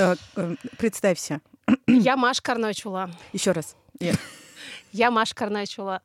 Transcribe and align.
Э, 0.00 0.16
э, 0.36 0.54
Представься. 0.78 1.40
Я 1.86 2.16
Маша 2.16 2.42
Карночула. 2.42 3.10
Еще 3.32 3.52
раз. 3.52 3.76
Я. 4.00 4.14
Я 4.92 5.10
Маша 5.10 5.34
Карночула. 5.34 6.00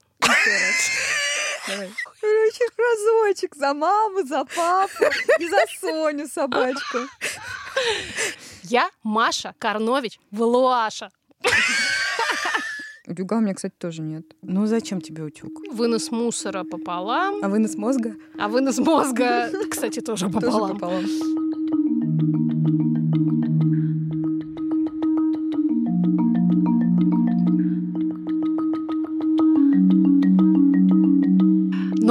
Давай. 1.68 1.90
Короче, 2.22 2.64
разочек 2.78 3.56
за 3.56 3.74
маму, 3.74 4.24
за 4.26 4.44
папу 4.46 5.06
и 5.40 5.48
за 5.50 5.58
Соню 5.80 6.28
собачку. 6.28 7.00
Я 8.64 8.90
Маша 9.04 9.54
Карнович 9.58 10.20
Валуаша. 10.32 11.10
Утюга 13.08 13.38
у 13.38 13.40
меня, 13.40 13.54
кстати, 13.54 13.74
тоже 13.78 14.02
нет. 14.02 14.26
Ну 14.42 14.66
зачем 14.66 15.00
тебе 15.00 15.24
утюг? 15.24 15.52
Вынос 15.72 16.12
мусора 16.12 16.64
пополам, 16.64 17.44
А 17.44 17.48
вынос 17.50 17.76
мозга? 17.76 18.16
а 18.40 18.48
вынос 18.48 18.78
мозга, 18.80 19.52
кстати, 19.70 20.02
тоже 20.02 20.28
Тоже 20.30 20.74
пополам. 20.74 20.80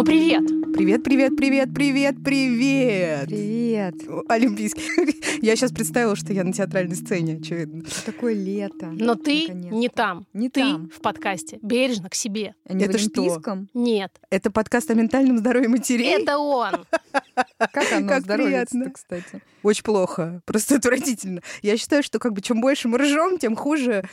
Ну, 0.05 0.11
привет! 0.11 0.43
Привет, 0.75 1.03
привет, 1.03 1.35
привет, 1.35 1.75
привет, 1.75 2.17
привет! 2.23 3.27
Привет. 3.27 3.95
Олимпийский. 4.29 5.41
Я 5.41 5.57
сейчас 5.57 5.73
представила, 5.73 6.15
что 6.15 6.35
я 6.35 6.45
на 6.45 6.53
театральной 6.53 6.95
сцене, 6.95 7.39
очевидно. 7.39 7.85
Что 7.87 8.13
такое 8.13 8.35
лето? 8.35 8.89
Но 8.93 9.15
ты 9.15 9.47
не 9.49 9.89
там. 9.89 10.27
Не 10.35 10.51
Ты 10.51 10.61
там. 10.61 10.91
в 10.95 11.01
подкасте. 11.01 11.59
Бережно 11.63 12.11
к 12.11 12.15
себе. 12.15 12.55
А 12.69 12.75
не 12.75 12.85
в 12.85 12.89
Это 12.91 12.99
что? 12.99 13.23
Олимпийском? 13.23 13.69
Нет, 13.73 14.13
Это 14.29 14.51
подкаст 14.51 14.91
о 14.91 14.95
ментальном 14.95 15.39
здоровье 15.39 15.71
матерей. 15.71 16.07
это 16.23 16.37
он. 16.39 16.85
Как 17.59 17.93
оно 17.93 18.09
Как 18.09 18.23
здоровится 18.23 18.67
приятно. 18.71 18.91
кстати? 18.93 19.43
Очень 19.63 19.83
плохо, 19.83 20.43
просто 20.47 20.77
отвратительно. 20.77 21.41
Я 21.63 21.77
считаю, 21.77 22.03
что 22.03 22.19
как 22.19 22.33
бы 22.33 22.41
чем 22.43 22.61
больше 22.61 22.89
мы 22.89 22.99
ржем, 22.99 23.39
тем 23.39 23.57
хуже 23.57 24.05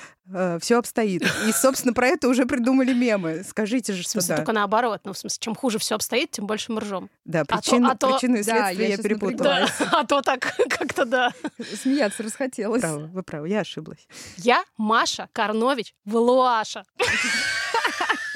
все 0.61 0.77
обстоит. 0.77 1.23
И, 1.47 1.51
собственно, 1.51 1.93
про 1.93 2.07
это 2.07 2.29
уже 2.29 2.45
придумали 2.45 2.93
мемы. 2.93 3.43
Скажите 3.47 3.91
же 3.91 4.03
сюда. 4.07 4.37
только 4.37 4.53
наоборот. 4.53 5.01
Ну, 5.03 5.11
в 5.11 5.17
смысле, 5.17 5.37
чем 5.41 5.55
хуже 5.55 5.77
все 5.77 5.95
обстоит, 5.95 6.31
тем 6.31 6.47
больше 6.47 6.71
мы 6.71 6.79
ржем. 6.79 7.09
Да, 7.25 7.43
то- 7.43 7.57
причины, 7.57 7.87
а 7.87 7.97
то- 7.97 8.13
причины 8.13 8.37
и 8.37 8.43
Да, 8.43 8.55
следствия 8.71 8.83
я 8.85 8.89
я 8.91 8.95
щас 8.95 9.03
перепутала. 9.03 9.43
Да, 9.43 9.67
а 9.99 10.05
то 10.05 10.21
так 10.21 10.55
как-то 10.69 11.03
да. 11.05 11.33
Смеяться 11.81 12.23
расхотелось. 12.23 12.81
Правы, 12.81 13.07
вы 13.07 13.23
правы, 13.23 13.49
я 13.49 13.59
ошиблась. 13.59 14.07
Я 14.37 14.63
Маша 14.77 15.27
Карнович 15.33 15.93
Валуаша. 16.05 16.83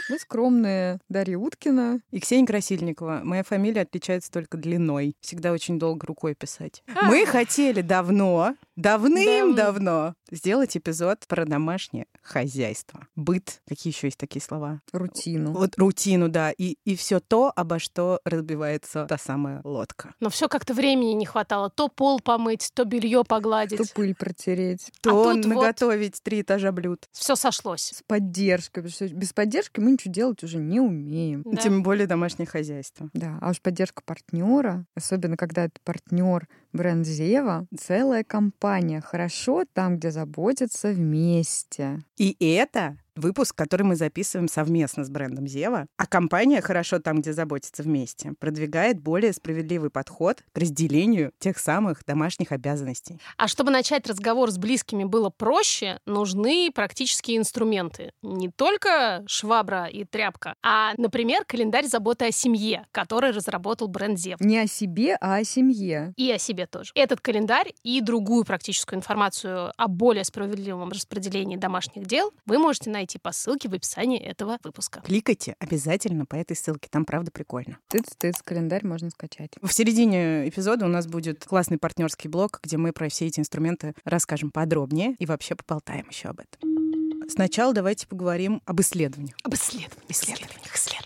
Мы 0.10 0.20
скромные 0.20 1.00
Дарья 1.10 1.38
Уткина. 1.38 2.00
И 2.12 2.20
Ксения 2.20 2.46
Красильникова. 2.46 3.22
Моя 3.24 3.44
фамилия 3.44 3.82
отличается 3.82 4.32
только 4.32 4.58
длиной. 4.58 5.16
Всегда 5.22 5.52
очень 5.52 5.80
долго 5.80 6.06
рукой 6.06 6.36
писать. 6.36 6.84
Мы 7.04 7.26
хотели 7.26 7.82
давно, 7.82 8.56
давным-давно 8.76 10.16
сделать 10.32 10.76
эпизод 10.78 11.26
про 11.28 11.46
домашнее 11.46 12.08
хозяйство. 12.22 13.08
Быт. 13.16 13.62
Какие 13.68 13.94
еще 13.94 14.08
есть 14.08 14.18
такие 14.18 14.42
слова? 14.42 14.82
Рутину. 14.92 15.54
Вот 15.54 15.78
рутину, 15.78 16.30
да. 16.30 16.52
И, 16.52 16.78
и 16.86 16.96
все 16.96 17.20
то, 17.20 17.52
обо 17.56 17.80
что 17.80 18.20
разбивается 18.26 19.06
та 19.06 19.18
самая 19.18 19.62
лодка. 19.64 20.14
Но 20.20 20.30
все 20.30 20.48
как-то 20.48 20.74
времени 20.74 21.14
не 21.14 21.26
хватало. 21.26 21.70
То 21.70 21.88
пол 21.88 22.20
помыть, 22.20 22.72
то 22.74 22.86
белье 22.86 23.24
погладить. 23.24 23.78
То 23.78 23.86
пыль 23.94 24.16
протереть. 24.16 24.92
То 25.02 25.10
А 25.10 25.34
тут 25.36 25.46
вот- 25.46 25.56
наготовить 25.56 26.22
три 26.24 26.42
этажа 26.42 26.72
блюд. 26.72 27.08
Все 27.12 27.36
сошлось. 27.36 27.92
С 27.96 28.04
поддержкой. 28.06 28.82
Потому 28.84 28.92
что 28.92 29.08
без 29.08 29.34
поддержки 29.34 29.80
мы 29.80 29.92
ничего 29.92 30.14
делать 30.14 30.44
уже 30.44 30.58
не 30.58 30.80
умеем. 30.80 31.44
Да. 31.46 31.62
Тем 31.62 31.84
более 31.84 32.08
домашнее 32.08 32.48
хозяйство. 32.48 33.10
Да, 33.14 33.38
а 33.42 33.52
уж 33.52 33.62
поддержка 33.62 34.02
партнера, 34.06 34.86
особенно 34.96 35.38
когда 35.38 35.66
это 35.66 35.80
партнер 35.84 36.48
бренд 36.76 37.06
Зева, 37.06 37.68
целая 37.78 38.24
компания. 38.24 39.02
Хорошо 39.02 39.64
там, 39.74 39.98
где 39.98 40.12
заботятся 40.12 40.90
вместе. 40.90 42.00
И 42.18 42.36
это 42.40 42.98
выпуск, 43.16 43.56
который 43.56 43.84
мы 43.84 43.96
записываем 43.96 44.48
совместно 44.48 45.04
с 45.04 45.10
брендом 45.10 45.48
Зева. 45.48 45.88
А 45.98 46.06
компания 46.06 46.62
«Хорошо 46.62 47.00
там, 47.00 47.22
где 47.22 47.34
заботятся 47.34 47.84
вместе» 47.84 48.34
продвигает 48.40 49.00
более 49.00 49.34
справедливый 49.34 49.90
подход 49.90 50.44
к 50.54 50.58
разделению 50.58 51.32
тех 51.40 51.58
самых 51.58 52.04
домашних 52.06 52.52
обязанностей. 52.52 53.20
А 53.38 53.48
чтобы 53.48 53.72
начать 53.72 54.08
разговор 54.08 54.52
с 54.52 54.58
близкими 54.58 55.04
было 55.04 55.30
проще, 55.30 56.00
нужны 56.06 56.70
практические 56.74 57.38
инструменты. 57.38 58.12
Не 58.22 58.50
только 58.50 59.24
швабра 59.28 59.86
и 59.86 60.04
тряпка, 60.04 60.56
а, 60.62 60.94
например, 60.98 61.46
календарь 61.46 61.86
заботы 61.86 62.26
о 62.26 62.32
семье, 62.32 62.86
который 62.92 63.32
разработал 63.32 63.88
бренд 63.88 64.20
Зев. 64.20 64.40
Не 64.40 64.60
о 64.60 64.68
себе, 64.68 65.18
а 65.22 65.36
о 65.36 65.44
семье. 65.44 66.14
И 66.18 66.32
о 66.32 66.38
себе 66.38 66.68
тоже. 66.68 66.92
Этот 66.96 67.22
календарь 67.22 67.74
и 67.84 68.02
другую 68.02 68.46
практическую 68.46 68.98
информацию 68.98 69.72
о 69.78 69.88
более 69.88 70.24
справедливом 70.24 70.90
распределении 70.90 71.56
домашних 71.56 72.06
дел 72.06 72.32
вы 72.46 72.58
можете 72.58 72.90
найти 72.90 73.05
по 73.22 73.32
ссылке 73.32 73.70
в 73.70 73.74
описании 73.74 74.20
этого 74.20 74.58
выпуска. 74.64 75.02
Кликайте 75.02 75.56
обязательно 75.60 76.26
по 76.26 76.36
этой 76.36 76.56
ссылке, 76.56 76.90
там 76.90 77.06
правда 77.06 77.32
прикольно. 77.32 77.78
Тыц-тыц, 77.90 78.42
календарь 78.44 78.86
можно 78.86 79.10
скачать. 79.10 79.52
В 79.62 79.72
середине 79.72 80.48
эпизода 80.50 80.86
у 80.86 80.90
нас 80.90 81.08
будет 81.08 81.46
классный 81.46 81.78
партнерский 81.78 82.28
блог, 82.28 82.60
где 82.64 82.78
мы 82.78 82.92
про 82.92 83.10
все 83.10 83.28
эти 83.28 83.40
инструменты 83.40 83.94
расскажем 84.04 84.52
подробнее 84.52 85.16
и 85.20 85.26
вообще 85.26 85.56
поболтаем 85.56 86.08
еще 86.10 86.30
об 86.30 86.40
этом. 86.40 87.30
Сначала 87.30 87.74
давайте 87.74 88.08
поговорим 88.08 88.62
об 88.66 88.82
исследованиях. 88.82 89.36
Об 89.44 89.54
исследованиях, 89.56 90.10
исследованиях, 90.10 90.76
исследованиях. 90.76 91.05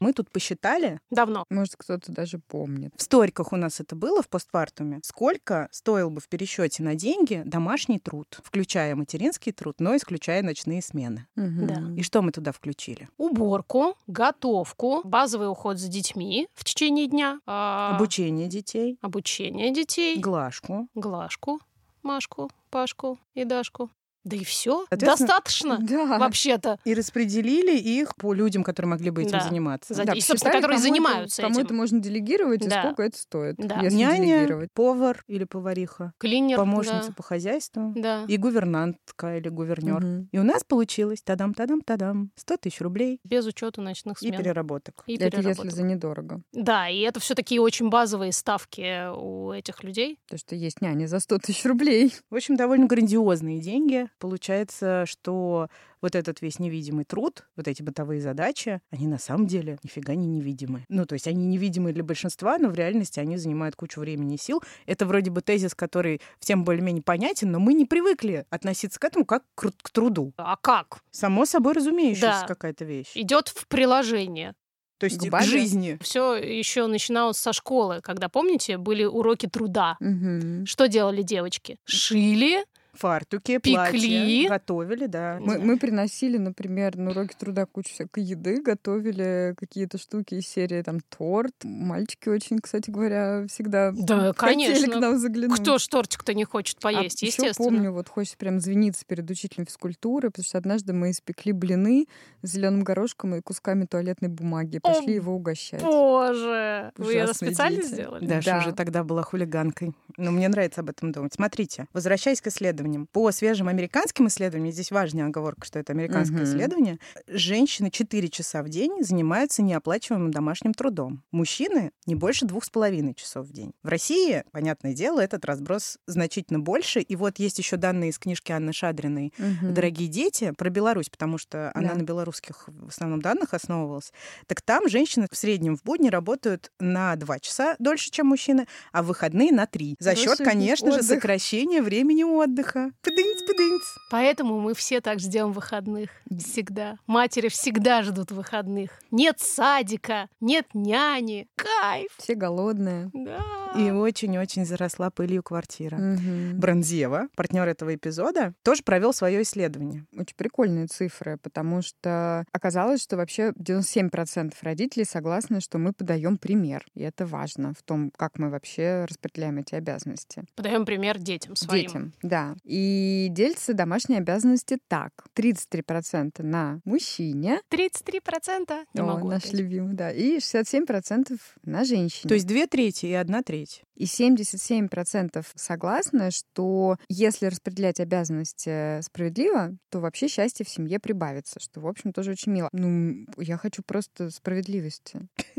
Мы 0.00 0.12
тут 0.12 0.30
посчитали, 0.30 1.00
Давно. 1.10 1.44
Может, 1.50 1.76
кто-то 1.76 2.12
даже 2.12 2.38
помнит. 2.38 2.92
в 2.96 3.02
сториках 3.02 3.52
у 3.52 3.56
нас 3.56 3.80
это 3.80 3.94
было 3.96 4.22
в 4.22 4.28
постпартуме, 4.28 5.00
сколько 5.02 5.68
стоил 5.70 6.10
бы 6.10 6.20
в 6.20 6.28
пересчете 6.28 6.82
на 6.82 6.94
деньги 6.94 7.42
домашний 7.44 7.98
труд, 7.98 8.40
включая 8.42 8.94
материнский 8.96 9.52
труд, 9.52 9.76
но 9.78 9.96
исключая 9.96 10.42
ночные 10.42 10.82
смены. 10.82 11.26
Мгм. 11.36 11.66
Да. 11.66 11.82
И 11.96 12.02
что 12.02 12.22
мы 12.22 12.32
туда 12.32 12.52
включили? 12.52 13.08
Уборку, 13.18 13.96
готовку, 14.06 15.00
базовый 15.04 15.48
уход 15.48 15.78
за 15.78 15.88
детьми 15.88 16.48
в 16.54 16.64
течение 16.64 17.06
дня, 17.06 17.40
а, 17.46 17.96
Обучение 17.96 18.48
детей, 18.48 18.98
обучение 19.00 19.72
детей, 19.72 20.18
глажку. 20.18 20.88
Глашку, 20.94 21.60
Машку, 22.02 22.50
Пашку 22.70 23.18
и 23.34 23.44
Дашку. 23.44 23.90
Да 24.24 24.36
и 24.36 24.44
все. 24.44 24.84
Достаточно. 24.90 25.78
Да. 25.94 26.18
Вообще-то. 26.18 26.78
И 26.84 26.94
распределили 26.94 27.76
их 27.76 28.16
по 28.16 28.32
людям, 28.32 28.64
которые 28.64 28.90
могли 28.90 29.10
бы 29.10 29.22
этим 29.22 29.32
Да. 29.32 29.40
заниматься. 29.40 29.94
За- 29.94 30.04
Да, 30.04 30.12
и, 30.14 30.20
собственно, 30.20 30.52
которые 30.54 30.78
кому 30.78 30.86
это- 30.88 30.94
занимаются 30.94 31.42
Кому 31.42 31.54
этим. 31.56 31.64
это 31.66 31.74
можно 31.74 32.00
делегировать 32.00 32.64
и 32.64 32.68
Да. 32.68 32.82
сколько 32.82 33.02
это 33.02 33.18
стоит, 33.18 33.56
Да. 33.58 33.80
если 33.82 33.96
Няня, 33.98 34.38
делегировать. 34.38 34.70
повар 34.72 35.22
или 35.28 35.44
повариха, 35.44 36.12
Клинер. 36.18 36.56
помощница 36.56 37.08
да. 37.08 37.12
по 37.16 37.22
хозяйству 37.22 37.92
Да. 37.96 38.24
и 38.26 38.36
гувернантка 38.36 39.36
или 39.38 39.48
гувернер. 39.48 40.00
Мгм. 40.00 40.28
И 40.32 40.38
у 40.38 40.42
нас 40.42 40.64
получилось 40.64 41.22
тадам-тадам-тадам 41.22 42.30
100 42.36 42.56
тысяч 42.56 42.80
рублей 42.80 43.20
Без 43.24 43.46
учета 43.46 43.80
ночных 43.80 44.22
и 44.22 44.28
смен. 44.28 44.40
переработок. 44.40 45.02
И 45.06 45.14
Это 45.16 45.24
если 45.26 45.36
переработок. 45.42 45.72
за 45.72 45.82
недорого. 45.82 46.40
Да, 46.52 46.88
и 46.88 47.00
это 47.00 47.20
все 47.20 47.34
такие 47.34 47.60
очень 47.60 47.88
базовые 47.90 48.32
ставки 48.32 49.08
у 49.14 49.52
этих 49.52 49.82
людей. 49.84 50.18
То, 50.28 50.36
что 50.38 50.54
есть 50.54 50.80
няня 50.80 51.06
за 51.06 51.20
100 51.20 51.38
тысяч 51.38 51.64
рублей. 51.64 52.12
В 52.30 52.34
общем, 52.36 52.56
довольно 52.56 52.86
грандиозные 52.86 53.60
деньги. 53.60 54.08
Получается, 54.18 55.04
что 55.06 55.68
вот 56.00 56.14
этот 56.14 56.40
весь 56.42 56.58
невидимый 56.58 57.04
труд, 57.04 57.46
вот 57.56 57.68
эти 57.68 57.82
бытовые 57.82 58.20
задачи, 58.20 58.80
они 58.90 59.06
на 59.06 59.18
самом 59.18 59.46
деле 59.46 59.78
нифига 59.82 60.14
не 60.14 60.26
невидимы. 60.26 60.84
Ну, 60.88 61.04
то 61.06 61.14
есть 61.14 61.26
они 61.26 61.46
невидимы 61.46 61.92
для 61.92 62.04
большинства, 62.04 62.58
но 62.58 62.68
в 62.68 62.74
реальности 62.74 63.20
они 63.20 63.36
занимают 63.36 63.76
кучу 63.76 64.00
времени 64.00 64.34
и 64.34 64.38
сил. 64.38 64.62
Это 64.86 65.06
вроде 65.06 65.30
бы 65.30 65.40
тезис, 65.40 65.74
который 65.74 66.20
всем 66.38 66.64
более-менее 66.64 67.02
понятен, 67.02 67.50
но 67.52 67.58
мы 67.58 67.74
не 67.74 67.84
привыкли 67.86 68.46
относиться 68.50 68.98
к 69.00 69.04
этому 69.04 69.24
как 69.24 69.44
к, 69.54 69.70
к 69.82 69.90
труду. 69.90 70.32
А 70.36 70.56
как? 70.56 70.98
Само 71.10 71.44
собой 71.46 71.74
разумеющаяся 71.74 72.40
Да. 72.42 72.46
какая-то 72.46 72.84
вещь. 72.84 73.12
Идет 73.14 73.48
в 73.48 73.66
приложение. 73.68 74.54
То 74.98 75.06
есть 75.06 75.28
К 75.28 75.38
к 75.38 75.42
жизни. 75.42 75.98
Все 76.00 76.34
еще 76.34 76.86
начиналось 76.86 77.36
со 77.36 77.52
школы, 77.52 78.00
когда, 78.00 78.28
помните, 78.28 78.78
были 78.78 79.04
уроки 79.04 79.46
труда. 79.46 79.96
Мгм. 80.00 80.66
Что 80.66 80.86
делали 80.88 81.22
девочки? 81.22 81.78
Шили, 81.84 82.64
Фартуки, 82.94 83.58
Пекли. 83.58 83.74
платья, 83.74 84.48
готовили, 84.48 85.06
да. 85.06 85.38
Мы, 85.40 85.58
мы 85.58 85.78
приносили, 85.78 86.36
например, 86.38 86.96
на 86.96 87.10
уроки 87.10 87.34
труда 87.38 87.66
кучу 87.66 87.92
всякой 87.92 88.22
еды, 88.24 88.62
готовили 88.62 89.54
какие-то 89.58 89.98
штуки 89.98 90.34
из 90.36 90.46
серии 90.46 90.82
там 90.82 91.00
торт. 91.00 91.54
Мальчики 91.64 92.28
очень, 92.28 92.58
кстати 92.60 92.90
говоря, 92.90 93.46
всегда 93.48 93.92
Да, 93.92 94.32
хотели 94.36 94.64
конечно. 94.74 94.92
к 94.94 95.00
нам 95.00 95.18
заглянуть. 95.18 95.60
Кто 95.60 95.78
ж 95.78 95.86
тортик-то 95.88 96.34
не 96.34 96.44
хочет 96.44 96.78
А 96.78 96.82
поесть, 96.82 97.22
ещё 97.22 97.42
естественно. 97.44 97.70
помню, 97.70 97.92
вот 97.92 98.08
хочется 98.08 98.36
прям 98.36 98.58
извиниться 98.58 99.04
перед 99.06 99.28
учителем 99.30 99.66
физкультуры, 99.66 100.30
потому 100.30 100.44
что 100.44 100.58
однажды 100.58 100.92
мы 100.92 101.10
испекли 101.10 101.52
блины 101.52 102.06
с 102.42 102.50
зеленым 102.50 102.82
горошком 102.84 103.34
и 103.34 103.40
кусками 103.40 103.84
туалетной 103.86 104.28
бумаги. 104.28 104.78
Пошли 104.78 105.14
О, 105.14 105.16
его 105.16 105.34
угощать. 105.34 105.82
Боже, 105.82 106.92
вы 106.96 107.14
это 107.14 107.24
Ужасные 107.24 107.50
специально 107.50 107.82
дети. 107.82 107.92
сделали? 107.92 108.26
Даша 108.26 108.50
Да. 108.50 108.58
уже 108.58 108.72
тогда 108.72 109.02
была 109.04 109.22
хулиганкой. 109.22 109.94
Но 110.16 110.30
мне 110.30 110.48
нравится 110.48 110.80
об 110.82 110.90
этом 110.90 111.10
думать. 111.12 111.34
Смотрите, 111.34 111.86
возвращаясь 111.92 112.40
к 112.40 112.46
исследованию. 112.46 112.83
Исследованиям. 112.84 113.06
По 113.12 113.30
свежим 113.32 113.68
американским 113.68 114.26
исследованиям, 114.28 114.72
здесь 114.72 114.90
важная 114.90 115.26
оговорка, 115.26 115.66
что 115.66 115.78
это 115.78 115.92
американское 115.92 116.38
Мгм. 116.40 116.44
исследование, 116.46 116.98
женщины 117.26 117.90
4 117.90 118.28
часа 118.28 118.62
в 118.62 118.68
день 118.68 119.02
занимаются 119.02 119.62
неоплачиваемым 119.62 120.30
домашним 120.30 120.74
трудом. 120.74 121.22
Мужчины 121.30 121.90
не 122.06 122.14
больше 122.14 122.44
двух 122.46 122.64
с 122.64 122.70
половиной 122.70 123.14
часов 123.14 123.46
в 123.46 123.52
день. 123.52 123.72
В 123.82 123.88
России, 123.88 124.44
понятное 124.52 124.92
дело, 124.94 125.20
этот 125.20 125.44
разброс 125.44 125.98
значительно 126.06 126.60
больше. 126.60 127.00
И 127.00 127.16
вот 127.16 127.38
есть 127.38 127.58
еще 127.58 127.76
данные 127.76 128.10
из 128.10 128.18
книжки 128.18 128.52
Анны 128.52 128.72
Шадриной 128.72 129.32
Мгм. 129.38 129.74
«Дорогие 129.74 130.08
дети» 130.08 130.52
про 130.56 130.70
Беларусь, 130.70 131.08
потому 131.08 131.38
что 131.38 131.70
она 131.74 131.90
Да. 131.90 131.94
на 131.96 132.02
белорусских 132.02 132.64
в 132.68 132.88
основном 132.88 133.20
данных 133.22 133.54
основывалась. 133.54 134.12
Так 134.46 134.60
там 134.62 134.88
женщины 134.88 135.26
в 135.30 135.36
среднем 135.36 135.76
в 135.76 135.82
будни 135.82 136.08
работают 136.08 136.70
на 136.80 137.16
2 137.16 137.38
часа 137.40 137.76
дольше, 137.78 138.10
чем 138.10 138.26
мужчины, 138.28 138.66
а 138.92 139.02
в 139.02 139.06
выходные 139.06 139.52
на 139.52 139.66
3. 139.66 139.96
За 139.98 140.14
счет, 140.14 140.38
конечно 140.38 140.90
же, 140.90 140.98
отдых. 140.98 141.08
сокращения 141.08 141.82
времени 141.82 142.22
отдыха. 142.24 142.73
Пыдынц, 143.02 143.42
пыдынц. 143.46 143.82
Поэтому 144.10 144.60
мы 144.60 144.74
все 144.74 145.00
так 145.00 145.20
ждем 145.20 145.52
выходных. 145.52 146.10
Всегда. 146.38 146.96
Матери 147.06 147.48
всегда 147.48 148.02
ждут 148.02 148.30
выходных. 148.30 148.90
Нет 149.10 149.40
садика, 149.40 150.28
нет 150.40 150.66
няни. 150.74 151.48
Кайф. 151.56 152.10
Все 152.18 152.34
голодные. 152.34 153.10
Да. 153.12 153.38
И 153.76 153.90
очень-очень 153.90 154.64
заросла 154.64 155.10
пылью 155.10 155.42
квартира. 155.42 155.96
Мгм. 155.96 156.60
Бронзева, 156.60 157.28
партнер 157.34 157.66
этого 157.66 157.94
эпизода, 157.94 158.54
тоже 158.62 158.82
провел 158.82 159.12
свое 159.12 159.42
исследование. 159.42 160.06
Очень 160.16 160.36
прикольные 160.36 160.86
цифры, 160.86 161.38
потому 161.38 161.82
что 161.82 162.44
оказалось, 162.52 163.02
что 163.02 163.16
вообще 163.16 163.52
97% 163.56 164.54
родителей 164.62 165.04
согласны, 165.04 165.60
что 165.60 165.78
мы 165.78 165.92
подаем 165.92 166.38
пример. 166.38 166.84
И 166.94 167.02
это 167.02 167.26
важно 167.26 167.74
в 167.74 167.82
том, 167.82 168.12
как 168.16 168.38
мы 168.38 168.50
вообще 168.50 169.06
распределяем 169.08 169.58
эти 169.58 169.74
обязанности. 169.74 170.44
Подаем 170.54 170.84
пример 170.84 171.18
детям 171.18 171.56
своим. 171.56 171.86
Детям, 171.86 172.12
да. 172.22 172.54
И 172.64 173.28
делятся 173.30 173.74
домашние 173.74 174.18
обязанности 174.18 174.78
так. 174.88 175.10
33% 175.36 176.42
на 176.42 176.80
мужчине, 176.84 177.60
33% 177.70 178.86
не 178.94 179.00
О, 179.00 179.04
могу. 179.04 179.28
наш 179.28 179.42
опять. 179.44 179.54
любимый, 179.54 179.94
да, 179.94 180.10
и 180.10 180.38
67% 180.38 181.38
на 181.64 181.84
женщине. 181.84 182.28
То 182.28 182.34
есть 182.34 182.46
две 182.46 182.66
трети 182.66 183.06
и 183.06 183.12
одна 183.12 183.42
треть. 183.42 183.82
И 183.94 184.04
77% 184.04 185.44
согласны, 185.54 186.30
что 186.30 186.96
если 187.08 187.46
распределять 187.46 188.00
обязанности 188.00 189.00
справедливо, 189.02 189.76
то 189.90 190.00
вообще 190.00 190.28
счастье 190.28 190.64
в 190.64 190.68
семье 190.68 190.98
прибавится, 190.98 191.60
что, 191.60 191.80
в 191.80 191.86
общем, 191.86 192.12
тоже 192.12 192.32
очень 192.32 192.52
мило. 192.52 192.68
Ну, 192.72 193.26
я 193.38 193.56
хочу 193.56 193.82
просто 193.82 194.30
справедливости. 194.30 195.20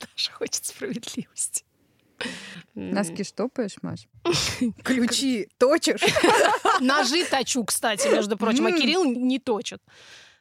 Даша 0.00 0.32
хочет 0.32 0.64
справедливости. 0.64 1.64
Носки 2.74 3.24
штопаешь, 3.24 3.76
Маш? 3.82 4.06
Ключи 4.84 5.48
точишь? 5.58 6.00
Ножи 6.80 7.24
точу, 7.24 7.64
кстати, 7.64 8.08
между 8.08 8.36
прочим, 8.36 8.66
а. 8.66 8.72
Кирилл 8.72 9.04
не 9.04 9.38
точит. 9.38 9.80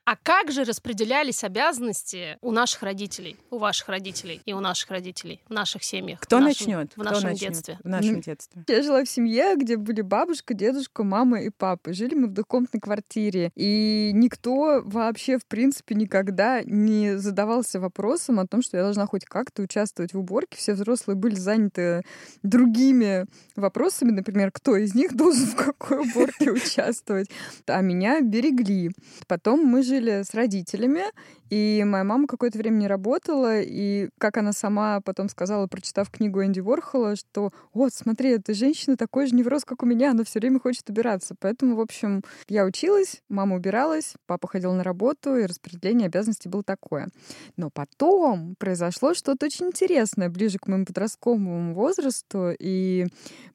А 0.06 0.16
как 0.22 0.52
же 0.52 0.64
распределялись 0.66 1.44
обязанности 1.44 2.38
у 2.42 2.52
наших 2.52 2.84
родителей, 2.84 3.38
у 3.50 3.58
ваших 3.58 3.90
родителей 3.90 4.40
и 4.46 4.54
у 4.54 4.60
наших 4.60 4.92
родителей 4.92 5.42
в 5.50 5.52
наших 5.52 5.84
семьях? 5.84 6.20
Кто 6.20 6.38
в 6.38 6.42
нашем- 6.42 6.68
начнет? 6.68 6.92
В 6.96 7.02
нашем 7.04 7.30
начнет? 7.32 7.50
детстве. 7.50 7.80
В 7.84 7.88
нашем 7.88 8.22
детстве. 8.22 8.64
Я 8.68 8.84
жила 8.84 9.04
в 9.04 9.10
семье, 9.10 9.56
где 9.56 9.78
были 9.78 10.02
бабушка, 10.02 10.54
дедушка, 10.54 11.04
мама 11.04 11.42
и 11.42 11.50
папа. 11.50 11.92
Жили 11.92 12.14
мы 12.14 12.28
в 12.28 12.34
двухкомнатной 12.34 12.80
квартире. 12.80 13.52
И 13.56 14.12
никто 14.14 14.84
вообще, 14.86 15.40
в 15.40 15.48
принципе, 15.48 15.96
никогда 15.96 16.62
не 16.64 17.18
задавался 17.18 17.80
вопросом 17.80 18.40
о 18.40 18.46
том, 18.46 18.62
что 18.62 18.78
я 18.78 18.84
должна 18.84 19.08
хоть 19.08 19.26
как-то 19.26 19.64
участвовать 19.64 20.14
в 20.14 20.20
уборке. 20.20 20.56
Все 20.58 20.74
взрослые 20.74 21.16
были 21.18 21.34
заняты 21.34 22.04
другими 22.44 23.26
вопросами, 23.56 24.12
например, 24.12 24.52
кто 24.52 24.78
из 24.78 24.94
них 24.94 25.14
должен 25.16 25.48
в 25.48 25.56
какой 25.56 26.02
уборке 26.02 26.52
участвовать. 26.52 27.28
А 27.66 27.82
меня 27.82 28.22
берегли. 28.22 28.92
Потом 29.28 29.66
мы 29.66 29.82
жили 29.82 29.95
с 30.00 30.34
родителями, 30.34 31.04
и 31.50 31.84
моя 31.86 32.04
мама 32.04 32.28
какое-то 32.28 32.58
время 32.58 32.78
не 32.78 32.88
работала, 32.88 33.60
и 33.62 34.10
как 34.18 34.38
она 34.38 34.52
сама 34.52 35.02
потом 35.02 35.30
сказала, 35.30 35.68
прочитав 35.68 36.10
книгу 36.10 36.44
Энди 36.44 36.60
Ворхола, 36.60 37.16
что 37.16 37.52
вот, 37.74 37.94
смотри, 37.94 38.32
эта 38.32 38.54
женщина 38.54 38.98
такой 38.98 39.28
же 39.28 39.36
невроз, 39.36 39.64
как 39.64 39.84
у 39.84 39.86
меня, 39.86 40.12
она 40.12 40.24
все 40.24 40.40
время 40.40 40.60
хочет 40.60 40.90
убираться. 40.90 41.36
Поэтому, 41.40 41.76
в 41.76 41.82
общем, 41.82 42.24
я 42.48 42.66
училась, 42.66 43.22
мама 43.30 43.56
убиралась, 43.56 44.16
папа 44.26 44.48
ходил 44.48 44.74
на 44.74 44.84
работу, 44.84 45.36
и 45.36 45.46
распределение 45.46 46.08
обязанностей 46.08 46.50
было 46.50 46.64
такое. 46.64 47.10
Но 47.58 47.70
потом 47.70 48.56
произошло 48.58 49.14
что-то 49.14 49.46
очень 49.46 49.68
интересное 49.68 50.30
ближе 50.30 50.58
к 50.58 50.68
моему 50.68 50.86
подростковому 50.86 51.74
возрасту, 51.74 52.52
и 52.58 53.06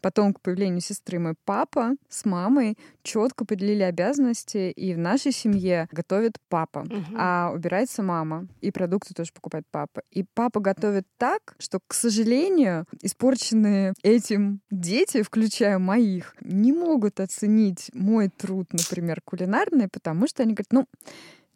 потом 0.00 0.32
к 0.32 0.40
появлению 0.40 0.80
сестры 0.80 1.18
мой 1.18 1.34
папа 1.44 1.94
с 2.08 2.24
мамой 2.24 2.78
четко 3.02 3.44
поделили 3.44 3.82
обязанности, 3.82 4.70
и 4.70 4.94
в 4.94 4.98
нашей 4.98 5.32
семье 5.32 5.88
готовит 6.30 6.38
папа, 6.48 6.80
Мгм. 6.84 7.16
а 7.16 7.50
убирается 7.54 8.02
мама, 8.02 8.46
и 8.60 8.70
продукты 8.70 9.14
тоже 9.14 9.32
покупает 9.32 9.64
папа. 9.70 10.02
И 10.10 10.24
папа 10.34 10.60
готовит 10.60 11.06
так, 11.18 11.54
что, 11.58 11.80
к 11.86 11.94
сожалению, 11.94 12.84
испорченные 13.02 13.94
этим 14.02 14.60
дети, 14.70 15.22
включая 15.22 15.78
моих, 15.78 16.34
не 16.40 16.72
могут 16.72 17.20
оценить 17.20 17.90
мой 17.94 18.28
труд, 18.28 18.72
например, 18.72 19.20
кулинарный, 19.24 19.88
потому 19.88 20.26
что 20.26 20.42
они 20.42 20.54
говорят, 20.54 20.72
ну, 20.72 20.86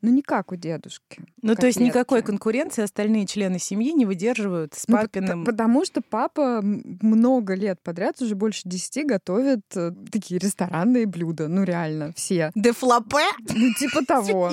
ну 0.05 0.11
не 0.11 0.23
как 0.23 0.53
у 0.53 0.57
дедушки. 0.57 1.25
Ну, 1.41 1.55
то 1.55 1.67
есть 1.67 1.81
никакой 1.81 2.21
котлетки». 2.21 2.27
конкуренции 2.27 2.83
остальные 2.83 3.27
члены 3.27 3.59
семьи 3.59 3.93
не 3.93 4.05
выдерживают 4.05 4.75
с 4.75 4.87
Ну, 4.87 4.99
папиным... 4.99 5.45
Потому 5.45 5.85
что 5.87 6.03
папа 6.03 6.61
много 6.63 7.55
лет 7.55 7.81
подряд, 7.83 8.21
уже 8.21 8.35
больше 8.35 8.63
десяти, 8.67 9.03
готовит 9.03 9.63
э, 9.75 9.93
такие 10.13 10.39
ресторанные 10.39 11.07
блюда. 11.07 11.49
Ну, 11.49 11.65
реально, 11.65 12.13
все. 12.15 12.51
Дефлопе? 12.55 13.25
Ну, 13.49 13.73
типа 13.75 14.05
того. 14.07 14.53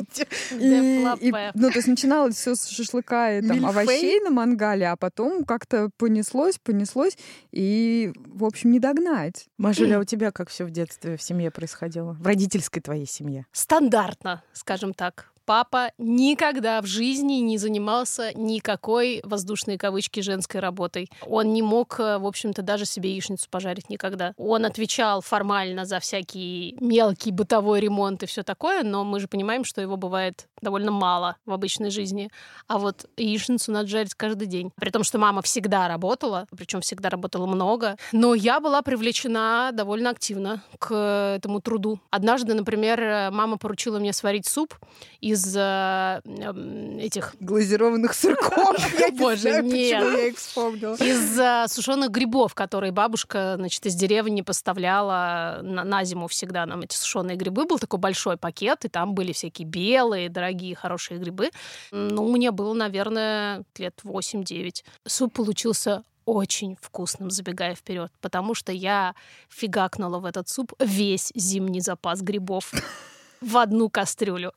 И, 0.51 1.05
ну, 1.53 1.69
то 1.69 1.75
есть 1.75 1.87
начиналось 1.87 2.35
все 2.35 2.55
с 2.55 2.67
шашлыка 2.67 3.37
и 3.37 3.41
там, 3.41 3.57
Мильфей? 3.57 3.69
овощей 3.69 4.19
на 4.21 4.29
мангале, 4.29 4.87
а 4.87 4.95
потом 4.95 5.43
как-то 5.43 5.89
понеслось, 5.97 6.59
понеслось, 6.63 7.17
и, 7.51 8.13
в 8.15 8.45
общем, 8.45 8.71
не 8.71 8.79
догнать. 8.79 9.47
Машуля, 9.57 9.97
а 9.97 9.99
у 9.99 10.03
тебя 10.05 10.31
как 10.31 10.49
все 10.49 10.63
в 10.63 10.71
детстве 10.71 11.17
в 11.17 11.21
семье 11.21 11.51
происходило? 11.51 12.13
В 12.13 12.25
родительской 12.25 12.81
твоей 12.81 13.05
семье? 13.05 13.45
Стандартно, 13.51 14.43
скажем 14.53 14.93
так. 14.93 15.31
Папа 15.51 15.91
никогда 15.97 16.81
в 16.81 16.85
жизни 16.85 17.41
не 17.41 17.57
занимался 17.57 18.31
никакой 18.35 19.19
воздушной 19.25 19.77
кавычки 19.77 20.21
женской 20.21 20.61
работой. 20.61 21.09
Он 21.27 21.51
не 21.51 21.61
мог, 21.61 21.99
э, 21.99 22.19
в 22.19 22.25
общем-то, 22.25 22.61
даже 22.61 22.85
себе 22.85 23.11
яичницу 23.11 23.49
пожарить 23.49 23.89
никогда. 23.89 24.33
Он 24.37 24.63
отвечал 24.63 25.19
формально 25.19 25.83
за 25.83 25.99
всякий 25.99 26.77
мелкий 26.79 27.31
бытовой 27.31 27.81
ремонт 27.81 28.23
и 28.23 28.27
все 28.27 28.43
такое, 28.43 28.83
но 28.83 29.03
мы 29.03 29.19
же 29.19 29.27
понимаем, 29.27 29.65
что 29.65 29.81
его 29.81 29.97
бывает 29.97 30.47
довольно 30.61 30.91
мало 30.91 31.35
в 31.45 31.51
обычной 31.51 31.89
жизни. 31.89 32.29
А 32.67 32.77
вот 32.77 33.09
яичницу 33.17 33.73
надо 33.73 33.89
жарить 33.89 34.13
каждый 34.15 34.47
день. 34.47 34.71
При 34.77 34.89
том, 34.89 35.03
что 35.03 35.17
мама 35.17 35.41
всегда 35.41 35.89
работала, 35.89 36.47
причем 36.55 36.79
всегда 36.79 37.09
работала 37.09 37.45
много. 37.45 37.97
Но 38.13 38.35
я 38.35 38.61
была 38.61 38.81
привлечена 38.83 39.71
довольно 39.73 40.11
активно 40.11 40.63
к 40.79 41.35
этому 41.35 41.59
труду. 41.59 41.99
Однажды, 42.09 42.53
например, 42.53 43.01
э, 43.01 43.31
мама 43.31 43.57
поручила 43.57 43.99
мне 43.99 44.13
сварить 44.13 44.47
суп 44.47 44.75
из 45.19 45.40
э, 45.55 46.21
эм, 46.25 46.97
этих 46.97 47.35
Глазированных 47.39 48.13
сырков. 48.13 48.77
Я 48.99 49.09
не 49.09 49.17
Боже, 49.17 49.61
нет. 49.61 50.03
я 50.03 50.27
их 50.27 50.37
вспомнила. 50.37 50.95
из 50.95 51.71
сушеных 51.71 52.09
грибов, 52.11 52.53
которые 52.55 52.91
бабушка, 52.91 53.55
значит, 53.57 53.85
из 53.85 53.95
деревни 53.95 54.41
поставляла 54.41 55.59
на, 55.61 55.83
на 55.83 56.03
зиму 56.03 56.27
всегда 56.27 56.65
нам 56.65 56.81
эти 56.81 56.95
сушеные 56.95 57.37
грибы. 57.37 57.65
Был 57.65 57.79
такой 57.79 57.99
большой 57.99 58.37
пакет, 58.37 58.85
и 58.85 58.89
там 58.89 59.13
были 59.13 59.31
всякие 59.31 59.67
белые, 59.67 60.29
дорогие, 60.29 60.75
хорошие 60.75 61.19
грибы. 61.19 61.51
Ну, 61.91 62.31
мне 62.31 62.51
было, 62.51 62.73
наверное, 62.73 63.63
лет 63.77 63.99
8-9. 64.03 64.83
Суп 65.07 65.33
получился 65.33 66.03
очень 66.25 66.77
вкусным, 66.79 67.29
забегая 67.31 67.75
вперед, 67.75 68.11
потому 68.21 68.53
что 68.53 68.71
я 68.71 69.15
фигакнула 69.49 70.19
в 70.19 70.25
этот 70.25 70.47
суп 70.47 70.73
весь 70.79 71.31
зимний 71.35 71.81
запас 71.81 72.21
грибов 72.21 72.71
в 73.41 73.57
одну 73.57 73.89
кастрюлю. 73.89 74.53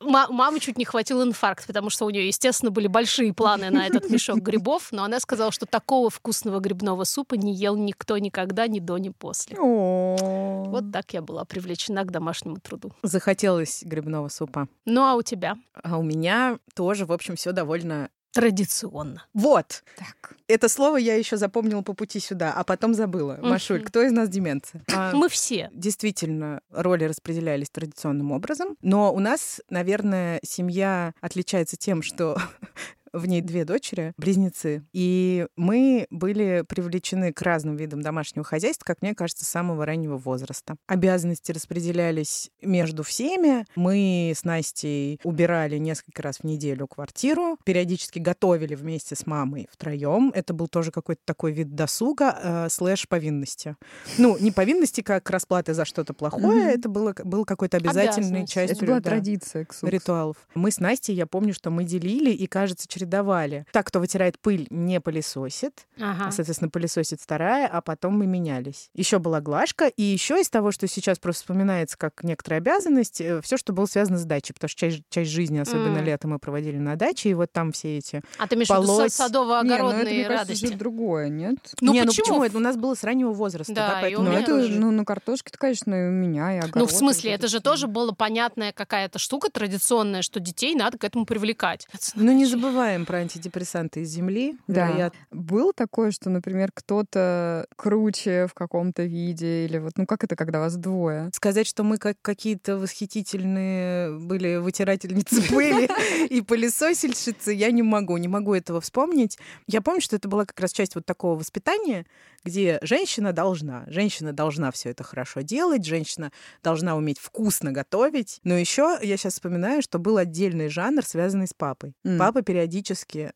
Ма- 0.00 0.28
Мамы 0.28 0.60
чуть 0.60 0.76
не 0.76 0.84
хватил 0.84 1.22
инфаркт, 1.22 1.66
потому 1.66 1.88
что 1.90 2.04
у 2.04 2.10
нее, 2.10 2.26
естественно, 2.26 2.70
были 2.70 2.86
большие 2.86 3.32
планы 3.32 3.70
на 3.70 3.86
этот 3.86 4.10
мешок 4.10 4.38
грибов, 4.38 4.88
но 4.92 5.04
она 5.04 5.20
сказала, 5.20 5.50
что 5.52 5.64
такого 5.66 6.10
вкусного 6.10 6.60
грибного 6.60 7.04
супа 7.04 7.34
не 7.34 7.54
ел 7.54 7.76
никто 7.76 8.18
никогда, 8.18 8.66
ни 8.66 8.78
до, 8.78 8.98
ни 8.98 9.08
после. 9.08 9.56
О. 9.58 10.64
Вот 10.68 10.92
так 10.92 11.14
я 11.14 11.22
была 11.22 11.44
привлечена 11.44 12.04
к 12.04 12.10
домашнему 12.10 12.56
труду. 12.56 12.92
Захотелось 13.02 13.82
грибного 13.84 14.28
супа. 14.28 14.68
Ну 14.84 15.02
а 15.04 15.14
у 15.14 15.22
тебя? 15.22 15.56
А 15.82 15.96
у 15.98 16.02
меня 16.02 16.58
тоже, 16.74 17.06
в 17.06 17.12
общем, 17.12 17.36
все 17.36 17.52
довольно... 17.52 18.10
Традиционно. 18.36 19.24
Вот! 19.32 19.82
Так. 19.96 20.36
Это 20.46 20.68
слово 20.68 20.98
я 20.98 21.14
еще 21.14 21.38
запомнила 21.38 21.80
по 21.80 21.94
пути 21.94 22.20
сюда, 22.20 22.52
а 22.52 22.64
потом 22.64 22.92
забыла. 22.92 23.36
Мгм. 23.38 23.48
Машуль, 23.48 23.82
кто 23.82 24.02
из 24.02 24.12
нас 24.12 24.28
деменция? 24.28 24.82
А, 24.94 25.12
Мы 25.14 25.28
все. 25.30 25.70
Действительно, 25.72 26.60
роли 26.70 27.04
распределялись 27.04 27.70
традиционным 27.70 28.32
образом, 28.32 28.76
но 28.82 29.12
у 29.14 29.20
нас, 29.20 29.62
наверное, 29.70 30.38
семья 30.44 31.14
отличается 31.22 31.76
тем, 31.76 32.02
что 32.02 32.38
в 33.16 33.26
ней 33.26 33.40
две 33.40 33.64
дочери, 33.64 34.12
близнецы. 34.16 34.84
И 34.92 35.46
мы 35.56 36.06
были 36.10 36.64
привлечены 36.68 37.32
к 37.32 37.42
разным 37.42 37.76
видам 37.76 38.02
домашнего 38.02 38.44
хозяйства, 38.44 38.84
как 38.84 39.02
мне 39.02 39.14
кажется, 39.14 39.44
с 39.44 39.48
самого 39.48 39.86
раннего 39.86 40.16
возраста. 40.16 40.76
Обязанности 40.86 41.52
распределялись 41.52 42.50
между 42.62 43.02
всеми. 43.02 43.64
Мы 43.74 44.32
с 44.36 44.44
Настей 44.44 45.20
убирали 45.24 45.78
несколько 45.78 46.22
раз 46.22 46.38
в 46.38 46.44
неделю 46.44 46.86
квартиру, 46.86 47.58
периодически 47.64 48.18
готовили 48.18 48.74
вместе 48.74 49.16
с 49.16 49.26
мамой 49.26 49.68
втроем. 49.70 50.30
Это 50.34 50.54
был 50.54 50.68
тоже 50.68 50.90
какой-то 50.90 51.22
такой 51.24 51.52
вид 51.52 51.74
досуга, 51.74 52.38
э, 52.42 52.68
слэш 52.70 53.08
повинности. 53.08 53.76
Ну, 54.18 54.36
не 54.38 54.50
повинности 54.50 55.00
как 55.00 55.28
расплаты 55.30 55.74
за 55.74 55.84
что-то 55.84 56.14
плохое, 56.14 56.72
это 56.74 56.88
было, 56.88 57.14
был 57.24 57.44
какой-то 57.44 57.76
обязательной 57.76 58.46
частью 58.46 58.76
Это 58.76 58.86
была 58.86 59.00
да, 59.00 59.10
традиция, 59.10 59.64
Ксукс. 59.64 59.90
ритуалов. 59.90 60.36
Мы 60.54 60.70
с 60.70 60.80
Настей, 60.80 61.14
я 61.14 61.26
помню, 61.26 61.54
что 61.54 61.70
мы 61.70 61.84
делили 61.84 62.30
и, 62.30 62.46
кажется, 62.46 62.88
чередовали. 63.06 63.64
Так, 63.72 63.86
кто 63.86 64.00
вытирает 64.00 64.38
пыль, 64.40 64.66
не 64.70 65.00
пылесосит. 65.00 65.86
Ага. 66.00 66.26
А, 66.28 66.30
Соответственно, 66.32 66.70
пылесосит 66.70 67.20
вторая, 67.20 67.66
а 67.68 67.80
потом 67.80 68.18
мы 68.18 68.26
менялись. 68.26 68.90
Еще 68.94 69.18
была 69.18 69.40
глажка, 69.40 69.86
и 69.86 70.02
еще 70.02 70.40
из 70.40 70.50
того, 70.50 70.72
что 70.72 70.86
сейчас 70.88 71.18
просто 71.18 71.42
вспоминается 71.42 71.96
как 71.96 72.22
некоторая 72.24 72.60
обязанность, 72.60 73.22
все, 73.42 73.56
что 73.56 73.72
было 73.72 73.86
связано 73.86 74.18
с 74.18 74.24
дачей, 74.24 74.54
потому 74.54 74.68
что 74.68 74.80
часть, 74.80 75.02
часть 75.10 75.30
жизни, 75.30 75.58
особенно 75.58 75.98
М. 75.98 76.04
летом, 76.04 76.30
мы 76.32 76.38
проводили 76.38 76.78
на 76.78 76.96
даче, 76.96 77.30
и 77.30 77.34
вот 77.34 77.52
там 77.52 77.72
все 77.72 77.98
эти... 77.98 78.22
А 78.38 78.46
ты 78.46 78.54
имеешь 78.56 78.68
в 78.68 78.70
виду 78.74 78.86
полоть. 78.86 79.12
са- 79.12 79.28
Не, 79.28 79.32
ну 79.32 79.42
это, 79.50 79.62
мне 79.62 79.74
садово-огородные 79.76 80.24
кажется, 80.24 80.28
радости? 80.44 80.64
уже 80.66 80.74
другое, 80.76 81.28
нет? 81.28 81.56
Ну 81.80 81.92
не, 81.92 82.00
почему? 82.04 82.04
ну 82.04 82.22
почему? 82.22 82.44
Это 82.44 82.56
у 82.56 82.60
нас 82.60 82.76
было 82.76 82.94
с 82.94 83.04
раннего 83.04 83.32
возраста, 83.32 83.72
Да, 83.72 83.88
да, 83.88 83.98
и 83.98 84.02
поэтому 84.02 84.22
у 84.22 84.24
Ну, 84.24 84.30
меня 84.30 84.40
это, 84.42 84.52
тоже. 84.52 84.80
ну, 84.80 84.90
на 84.90 85.04
картошке-то, 85.04 85.58
конечно, 85.58 85.94
и 85.94 86.08
у 86.08 86.12
меня, 86.12 86.54
и 86.54 86.58
огород. 86.58 86.76
Ну, 86.76 86.86
в 86.86 86.92
и 86.92 86.94
смысле, 86.94 87.32
это 87.32 87.48
же 87.48 87.60
тоже 87.60 87.86
была 87.86 88.12
понятная 88.12 88.72
какая-то 88.72 89.18
штука 89.18 89.50
традиционная, 89.50 90.22
что 90.22 90.40
детей 90.40 90.74
надо 90.74 90.98
к 90.98 91.04
этому 91.04 91.26
привлекать. 91.26 91.86
Ну, 92.14 92.32
не 92.32 92.46
забываем 92.86 93.04
про 93.04 93.18
антидепрессанты 93.18 94.00
из 94.00 94.10
земли. 94.10 94.56
Да. 94.68 94.88
вероятно. 94.88 95.18
Было 95.30 95.72
такое, 95.72 96.10
что, 96.12 96.30
например, 96.30 96.70
кто-то 96.72 97.66
круче 97.76 98.46
в 98.46 98.54
каком-то 98.54 99.02
виде, 99.02 99.64
или 99.64 99.78
вот, 99.78 99.94
ну, 99.96 100.06
как 100.06 100.22
это, 100.22 100.36
когда 100.36 100.60
вас 100.60 100.76
двое? 100.76 101.30
Сказать, 101.32 101.66
что 101.66 101.82
мы 101.82 101.98
как 101.98 102.16
какие-то 102.22 102.76
восхитительные 102.76 104.18
были 104.18 104.56
вытирательницы 104.56 105.42
пыли 105.52 105.88
и 106.28 106.40
пылесосильщицы, 106.42 107.52
я 107.52 107.70
не 107.72 107.82
могу, 107.82 108.16
не 108.18 108.28
могу 108.28 108.54
этого 108.54 108.80
вспомнить. 108.80 109.38
Я 109.66 109.80
помню, 109.82 110.00
что 110.00 110.16
это 110.16 110.28
была 110.28 110.44
как 110.44 110.60
раз 110.60 110.72
часть 110.72 110.94
вот 110.94 111.04
такого 111.04 111.38
воспитания, 111.38 112.06
где 112.44 112.78
женщина 112.82 113.32
должна, 113.32 113.84
женщина 113.88 114.32
должна 114.32 114.70
все 114.70 114.90
это 114.90 115.02
хорошо 115.02 115.40
делать, 115.40 115.84
женщина 115.84 116.30
должна 116.62 116.96
уметь 116.96 117.18
вкусно 117.18 117.72
готовить. 117.72 118.38
Но 118.44 118.54
еще 118.54 118.98
я 119.02 119.16
сейчас 119.16 119.34
вспоминаю, 119.34 119.82
что 119.82 119.98
был 119.98 120.16
отдельный 120.16 120.68
жанр, 120.68 121.04
связанный 121.04 121.48
с 121.48 121.54
папой. 121.54 121.94
Папа 122.18 122.42
периодически 122.42 122.75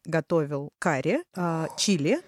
готовил 0.04 0.72
карри, 0.78 1.22
а, 1.34 1.68
чили, 1.76 2.20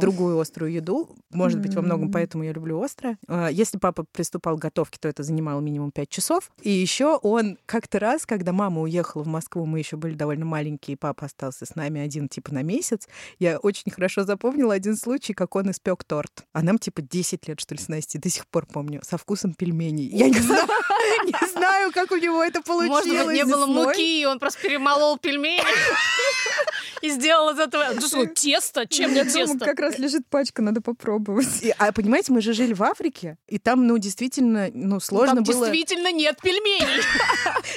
другую 0.00 0.38
острую 0.38 0.72
еду. 0.72 1.08
Может 1.30 1.60
быть, 1.60 1.74
во 1.74 1.82
многом 1.82 2.10
поэтому 2.10 2.44
я 2.44 2.52
люблю 2.52 2.82
острое. 2.82 3.18
А, 3.28 3.48
Если 3.48 3.78
папа 3.78 4.04
приступал 4.10 4.56
к 4.56 4.60
готовке, 4.60 4.98
то 5.00 5.08
это 5.08 5.22
занимало 5.22 5.60
минимум 5.60 5.90
5 5.90 6.08
часов. 6.08 6.50
И 6.60 6.70
еще 6.70 7.16
он 7.22 7.58
как-то 7.66 7.98
раз, 7.98 8.26
когда 8.26 8.52
мама 8.52 8.82
уехала 8.82 9.22
в 9.22 9.26
Москву, 9.26 9.64
мы 9.66 9.78
еще 9.78 9.96
были 9.96 10.14
довольно 10.14 10.44
маленькие, 10.44 10.94
и 10.94 10.96
папа 10.96 11.26
остался 11.26 11.66
с 11.66 11.74
нами 11.74 12.00
один 12.00 12.28
типа 12.28 12.52
на 12.52 12.62
месяц, 12.62 13.08
я 13.38 13.58
очень 13.58 13.90
хорошо 13.90 14.24
запомнила 14.24 14.74
один 14.74 14.96
случай, 14.96 15.32
как 15.32 15.56
он 15.56 15.70
испек 15.70 16.04
торт. 16.04 16.44
А 16.52 16.62
нам 16.62 16.78
типа 16.78 17.02
10 17.02 17.48
лет, 17.48 17.60
что 17.60 17.74
ли, 17.74 17.80
с 17.80 17.88
Настей, 17.88 18.20
до 18.20 18.28
сих 18.28 18.46
пор 18.46 18.66
помню, 18.66 19.00
со 19.02 19.16
вкусом 19.18 19.54
пельменей. 19.54 20.08
Я 20.08 20.28
не 20.28 20.38
знаю, 20.38 20.66
не 21.24 21.48
знаю, 21.52 21.92
как 21.92 22.10
у 22.10 22.16
него 22.16 22.42
это 22.42 22.62
получилось. 22.62 23.06
Может 23.06 23.32
не 23.32 23.44
было 23.44 23.66
муки, 23.66 24.22
и 24.22 24.24
он 24.24 24.38
просто 24.38 24.60
перемолол 24.62 25.18
пельмени 25.18 25.62
и 27.02 27.10
сделал 27.10 27.50
из 27.50 27.58
этого 27.58 27.84
тесто. 28.34 28.86
Чем 28.86 29.06
У 29.10 29.14
не 29.14 29.20
меня 29.20 29.32
дома 29.32 29.46
тесто? 29.46 29.64
как 29.66 29.80
раз 29.80 29.98
лежит 29.98 30.22
пачка, 30.28 30.62
надо 30.62 30.80
попробовать. 30.80 31.62
И, 31.62 31.74
а 31.78 31.92
понимаете, 31.92 32.32
мы 32.32 32.40
же 32.40 32.52
жили 32.52 32.72
в 32.74 32.82
Африке, 32.82 33.36
и 33.48 33.58
там, 33.58 33.86
ну, 33.86 33.98
действительно, 33.98 34.70
ну, 34.72 35.00
сложно 35.00 35.36
Там 35.36 35.44
было... 35.44 35.66
действительно 35.70 36.12
нет 36.12 36.38
пельменей. 36.42 37.02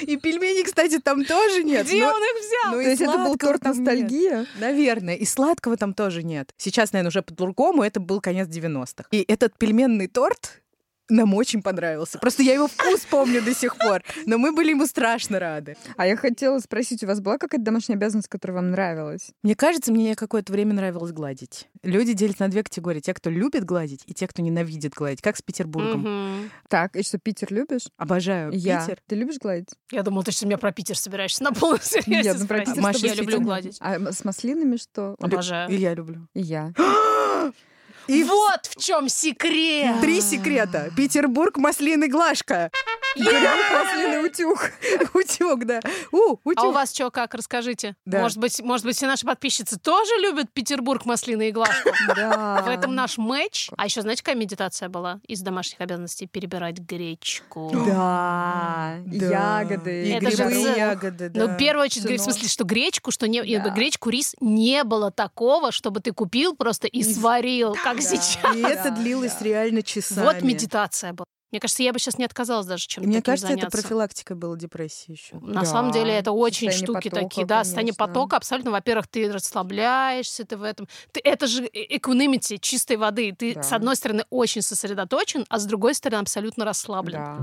И 0.02 0.16
пельменей, 0.16 0.64
кстати, 0.64 0.98
там 0.98 1.24
тоже 1.24 1.62
нет. 1.64 1.86
Где 1.86 2.00
но- 2.00 2.12
он 2.12 2.22
их 2.22 2.40
взял? 2.44 2.72
ну, 2.76 2.82
То 2.82 2.88
есть 2.90 3.02
это 3.02 3.18
был 3.18 3.36
торт 3.36 3.64
нет. 3.64 3.76
ностальгия? 3.76 4.46
Наверное. 4.58 5.14
И 5.16 5.24
сладкого 5.24 5.76
там 5.76 5.94
тоже 5.94 6.22
нет. 6.22 6.52
Сейчас, 6.56 6.92
наверное, 6.92 7.08
уже 7.08 7.22
по-другому. 7.22 7.82
Это 7.82 8.00
был 8.00 8.20
конец 8.20 8.48
90-х. 8.48 9.04
И 9.10 9.24
этот 9.26 9.58
пельменный 9.58 10.06
торт 10.08 10.62
нам 11.08 11.34
очень 11.34 11.62
понравился. 11.62 12.18
Просто 12.18 12.42
я 12.42 12.54
его 12.54 12.68
вкус 12.68 13.06
помню 13.10 13.42
до 13.42 13.54
сих 13.54 13.76
пор. 13.76 14.02
Но 14.26 14.38
мы 14.38 14.52
были 14.52 14.70
ему 14.70 14.86
страшно 14.86 15.38
рады. 15.38 15.76
А 15.96 16.06
я 16.06 16.16
хотела 16.16 16.58
спросить, 16.58 17.02
у 17.04 17.06
вас 17.06 17.20
была 17.20 17.38
какая-то 17.38 17.64
домашняя 17.64 17.96
обязанность, 17.96 18.28
которая 18.28 18.56
вам 18.56 18.70
нравилась? 18.70 19.30
Мне 19.42 19.54
кажется, 19.54 19.92
мне 19.92 20.14
какое-то 20.16 20.52
время 20.52 20.74
нравилось 20.74 21.12
гладить. 21.12 21.68
Люди 21.82 22.12
делятся 22.12 22.44
на 22.44 22.48
две 22.48 22.62
категории. 22.62 23.00
Те, 23.00 23.14
кто 23.14 23.30
любит 23.30 23.64
гладить, 23.64 24.02
и 24.06 24.14
те, 24.14 24.26
кто 24.26 24.42
ненавидит 24.42 24.94
гладить. 24.94 25.22
Как 25.22 25.36
с 25.36 25.42
Петербургом. 25.42 26.00
Мгм. 26.00 26.50
Так, 26.68 26.96
и 26.96 27.02
что, 27.02 27.18
Питер 27.18 27.52
любишь? 27.52 27.86
Обожаю 27.96 28.52
Я. 28.52 28.80
Питер. 28.80 28.98
Ты 29.06 29.16
любишь 29.16 29.38
гладить? 29.38 29.68
Я 29.90 30.02
думала, 30.02 30.24
ты 30.24 30.32
что 30.32 30.46
меня 30.46 30.58
про 30.58 30.72
Питер 30.72 30.98
собираешься 30.98 31.44
на 31.44 31.52
полном 31.52 31.80
серьезе 31.80 32.30
Нет, 32.30 32.36
ну 32.40 32.46
про. 32.46 32.60
Питер 32.60 32.82
Маша, 32.82 33.06
Я 33.06 33.14
люблю 33.14 33.40
гладить. 33.40 33.76
А 33.80 34.12
с 34.12 34.24
маслинами 34.24 34.76
что? 34.76 35.16
Обожаю. 35.20 35.70
И 35.70 35.76
я 35.76 35.94
люблю. 35.94 36.26
И 36.34 36.40
я. 36.40 36.72
И 38.08 38.24
Вот 38.24 38.66
в 38.66 38.80
чем 38.80 39.08
секрет. 39.08 40.00
Три 40.00 40.20
секрета. 40.20 40.90
Петербург, 40.96 41.56
маслины, 41.56 42.08
глажка. 42.08 42.70
Маслиный 43.18 44.26
утюг. 44.26 44.70
Утюг, 45.14 45.64
да. 45.64 45.80
У, 46.12 46.16
А 46.16 46.30
у 46.32 46.38
утюг. 46.44 46.74
вас 46.74 46.92
что, 46.94 47.10
как, 47.10 47.34
расскажите? 47.34 47.96
Да. 48.04 48.20
Может 48.20 48.38
быть, 48.38 48.60
может 48.62 48.84
быть, 48.86 48.96
все 48.96 49.06
наши 49.06 49.24
подписчицы 49.26 49.78
тоже 49.78 50.12
любят 50.20 50.50
Петербург, 50.52 51.04
маслины 51.06 51.48
и 51.48 51.52
глажку? 51.52 51.90
Да. 52.16 52.62
В 52.62 52.68
этом 52.68 52.94
наш 52.94 53.18
матч. 53.18 53.68
А 53.76 53.84
еще 53.86 54.02
знаете, 54.02 54.22
какая 54.22 54.36
медитация 54.38 54.88
была 54.88 55.20
из 55.26 55.40
домашних 55.40 55.80
обязанностей? 55.80 56.26
Перебирать 56.26 56.78
гречку. 56.78 57.70
Да. 57.86 58.96
Ягоды. 59.06 60.06
И 60.06 60.10
Это 60.10 60.30
же 60.30 60.44
грибы, 60.44 60.62
ц- 60.64 60.76
ягоды, 60.78 61.28
да. 61.28 61.40
Но 61.46 61.52
в 61.54 61.56
первую 61.56 61.84
очередь 61.84 62.02
говорит 62.02 62.20
в 62.20 62.24
смысле, 62.24 62.48
что 62.48 62.64
гречку, 62.64 63.10
что 63.10 63.26
не, 63.28 63.42
Да. 63.58 63.70
гречку, 63.70 64.10
рис 64.10 64.34
не 64.40 64.84
было 64.84 65.10
такого, 65.10 65.72
чтобы 65.72 66.00
ты 66.00 66.12
купил 66.12 66.54
просто 66.54 66.86
и, 66.86 67.02
сварил, 67.02 67.74
как 67.82 68.00
сейчас. 68.00 68.54
И 68.54 68.60
это 68.62 68.90
длилось 68.90 69.40
реально 69.40 69.82
часами. 69.82 70.24
Вот 70.24 70.42
медитация 70.42 71.12
была. 71.12 71.26
Мне 71.56 71.60
кажется, 71.60 71.82
я 71.82 71.94
бы 71.94 71.98
сейчас 71.98 72.18
не 72.18 72.26
отказалась 72.26 72.66
даже 72.66 72.86
чем-то 72.86 73.08
Мне 73.08 73.16
таким 73.20 73.32
кажется, 73.32 73.46
это 73.46 73.60
заняться. 73.60 73.78
профилактика 73.80 74.34
была 74.34 74.56
депрессии 74.56 75.12
еще. 75.12 75.36
На 75.40 75.60
Да, 75.62 75.64
самом 75.64 75.90
деле 75.90 76.12
это 76.12 76.32
очень 76.32 76.70
состояние 76.70 76.84
штуки 77.00 77.08
потока, 77.08 77.28
такие, 77.30 77.46
да, 77.46 77.64
состояние 77.64 77.94
конечно. 77.94 78.06
потока 78.14 78.36
абсолютно. 78.36 78.70
Во-первых, 78.72 79.08
ты 79.08 79.32
расслабляешься, 79.32 80.44
ты 80.44 80.58
в 80.58 80.62
этом. 80.62 80.86
Ты, 81.12 81.20
это 81.24 81.46
же 81.46 81.66
экономити 81.72 82.58
чистой 82.58 82.98
воды. 82.98 83.32
Ты 83.32 83.54
Да. 83.54 83.62
с 83.62 83.72
одной 83.72 83.96
стороны 83.96 84.24
очень 84.28 84.60
сосредоточен, 84.60 85.46
а 85.48 85.58
с 85.58 85.64
другой 85.64 85.94
стороны 85.94 86.20
абсолютно 86.20 86.66
расслаблен. 86.66 87.20
Да. 87.20 87.38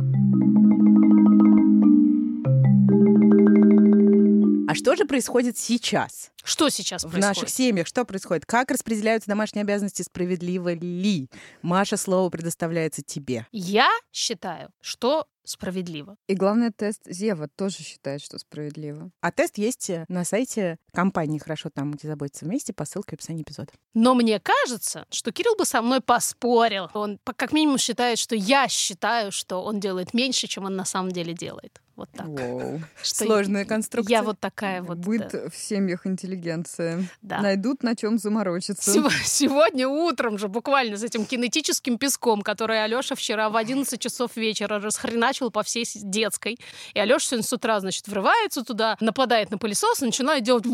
А 4.71 4.75
что 4.75 4.95
же 4.95 5.05
происходит 5.05 5.57
сейчас 5.57 6.29
Что 6.43 6.69
сейчас 6.69 7.03
в 7.03 7.09
происходит? 7.09 7.37
наших 7.37 7.49
семьях? 7.49 7.87
Что 7.87 8.05
происходит? 8.05 8.45
Как 8.45 8.69
распределяются 8.71 9.29
домашние 9.29 9.63
обязанности? 9.63 10.01
Справедливо 10.01 10.73
ли? 10.73 11.29
Маша, 11.61 11.97
слово 11.97 12.29
предоставляется 12.29 13.01
тебе. 13.01 13.47
Я 13.51 13.89
считаю, 14.11 14.69
что 14.81 15.25
справедливо. 15.45 16.15
И 16.27 16.35
главное, 16.35 16.71
тест 16.71 17.01
Зева 17.05 17.47
тоже 17.47 17.77
считает, 17.77 18.21
что 18.21 18.37
справедливо. 18.39 19.11
А 19.21 19.31
тест 19.31 19.57
есть 19.57 19.89
э, 19.89 20.05
на 20.07 20.23
сайте 20.23 20.77
компании 20.93 21.37
«Хорошо 21.37 21.69
там, 21.69 21.91
где 21.91 22.07
заботятся 22.07 22.45
вместе» 22.45 22.73
по 22.73 22.85
ссылке 22.85 23.11
в 23.11 23.13
описании 23.19 23.43
эпизода. 23.43 23.73
Но 23.93 24.13
мне 24.13 24.39
кажется, 24.39 25.05
что 25.09 25.31
Кирилл 25.31 25.55
бы 25.55 25.65
со 25.65 25.81
мной 25.81 26.01
поспорил. 26.01 26.89
Он 26.93 27.19
как 27.23 27.51
минимум 27.51 27.77
считает, 27.77 28.19
что 28.19 28.35
я 28.35 28.67
считаю, 28.67 29.31
что 29.31 29.63
он 29.63 29.79
делает 29.79 30.13
меньше, 30.13 30.47
чем 30.47 30.65
он 30.65 30.75
на 30.75 30.85
самом 30.85 31.11
деле 31.11 31.33
делает. 31.33 31.81
Вот 31.95 32.09
так. 32.11 32.25
Воу. 32.27 32.81
Что 33.03 33.25
Сложная 33.25 33.65
конструкция. 33.65 34.11
Я 34.11 34.23
вот 34.23 34.39
такая 34.39 34.81
вот. 34.81 34.97
Быт 34.97 35.29
да, 35.31 35.49
в 35.49 35.55
семьях 35.55 36.07
интеллигенции. 36.33 37.07
да. 37.21 37.39
Найдут 37.41 37.83
на 37.83 37.95
чем 37.95 38.17
заморочиться. 38.17 38.91
Сего- 38.91 39.09
Сегодня 39.23 39.87
утром 39.87 40.37
же 40.37 40.47
буквально 40.47 40.97
с 40.97 41.03
этим 41.03 41.25
кинетическим 41.25 41.97
песком, 41.97 42.41
который 42.41 42.83
Алёша 42.83 43.15
вчера 43.15 43.49
в 43.49 43.55
11 43.55 43.99
часов 43.99 44.35
вечера 44.35 44.79
расхреначил 44.79 45.51
по 45.51 45.63
всей 45.63 45.85
детской. 45.95 46.57
И 46.93 46.99
Алёша 46.99 47.27
сегодня 47.27 47.43
с 47.43 47.53
утра, 47.53 47.79
значит, 47.79 48.07
врывается 48.07 48.63
туда, 48.63 48.97
нападает 48.99 49.51
на 49.51 49.57
пылесос 49.57 50.01
и 50.01 50.05
начинает 50.05 50.43
делать 50.43 50.65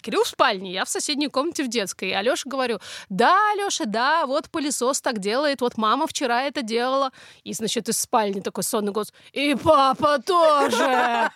Кирилл 0.00 0.24
в 0.24 0.28
спальне, 0.28 0.72
я 0.72 0.84
в 0.84 0.88
соседней 0.88 1.28
комнате 1.28 1.64
в 1.64 1.68
детской. 1.68 2.10
И 2.10 2.12
Алёша 2.12 2.48
говорю, 2.48 2.78
да, 3.08 3.36
Алёша, 3.52 3.86
да, 3.86 4.26
вот 4.26 4.50
пылесос 4.50 5.00
так 5.00 5.18
делает, 5.18 5.60
вот 5.60 5.76
мама 5.76 6.06
вчера 6.06 6.42
это 6.42 6.62
делала. 6.62 7.10
И, 7.44 7.52
значит, 7.52 7.88
из 7.88 8.00
спальни 8.00 8.40
такой 8.40 8.64
сонный 8.64 8.92
голос, 8.92 9.12
и 9.32 9.54
папа 9.54 10.18
тоже. 10.18 11.30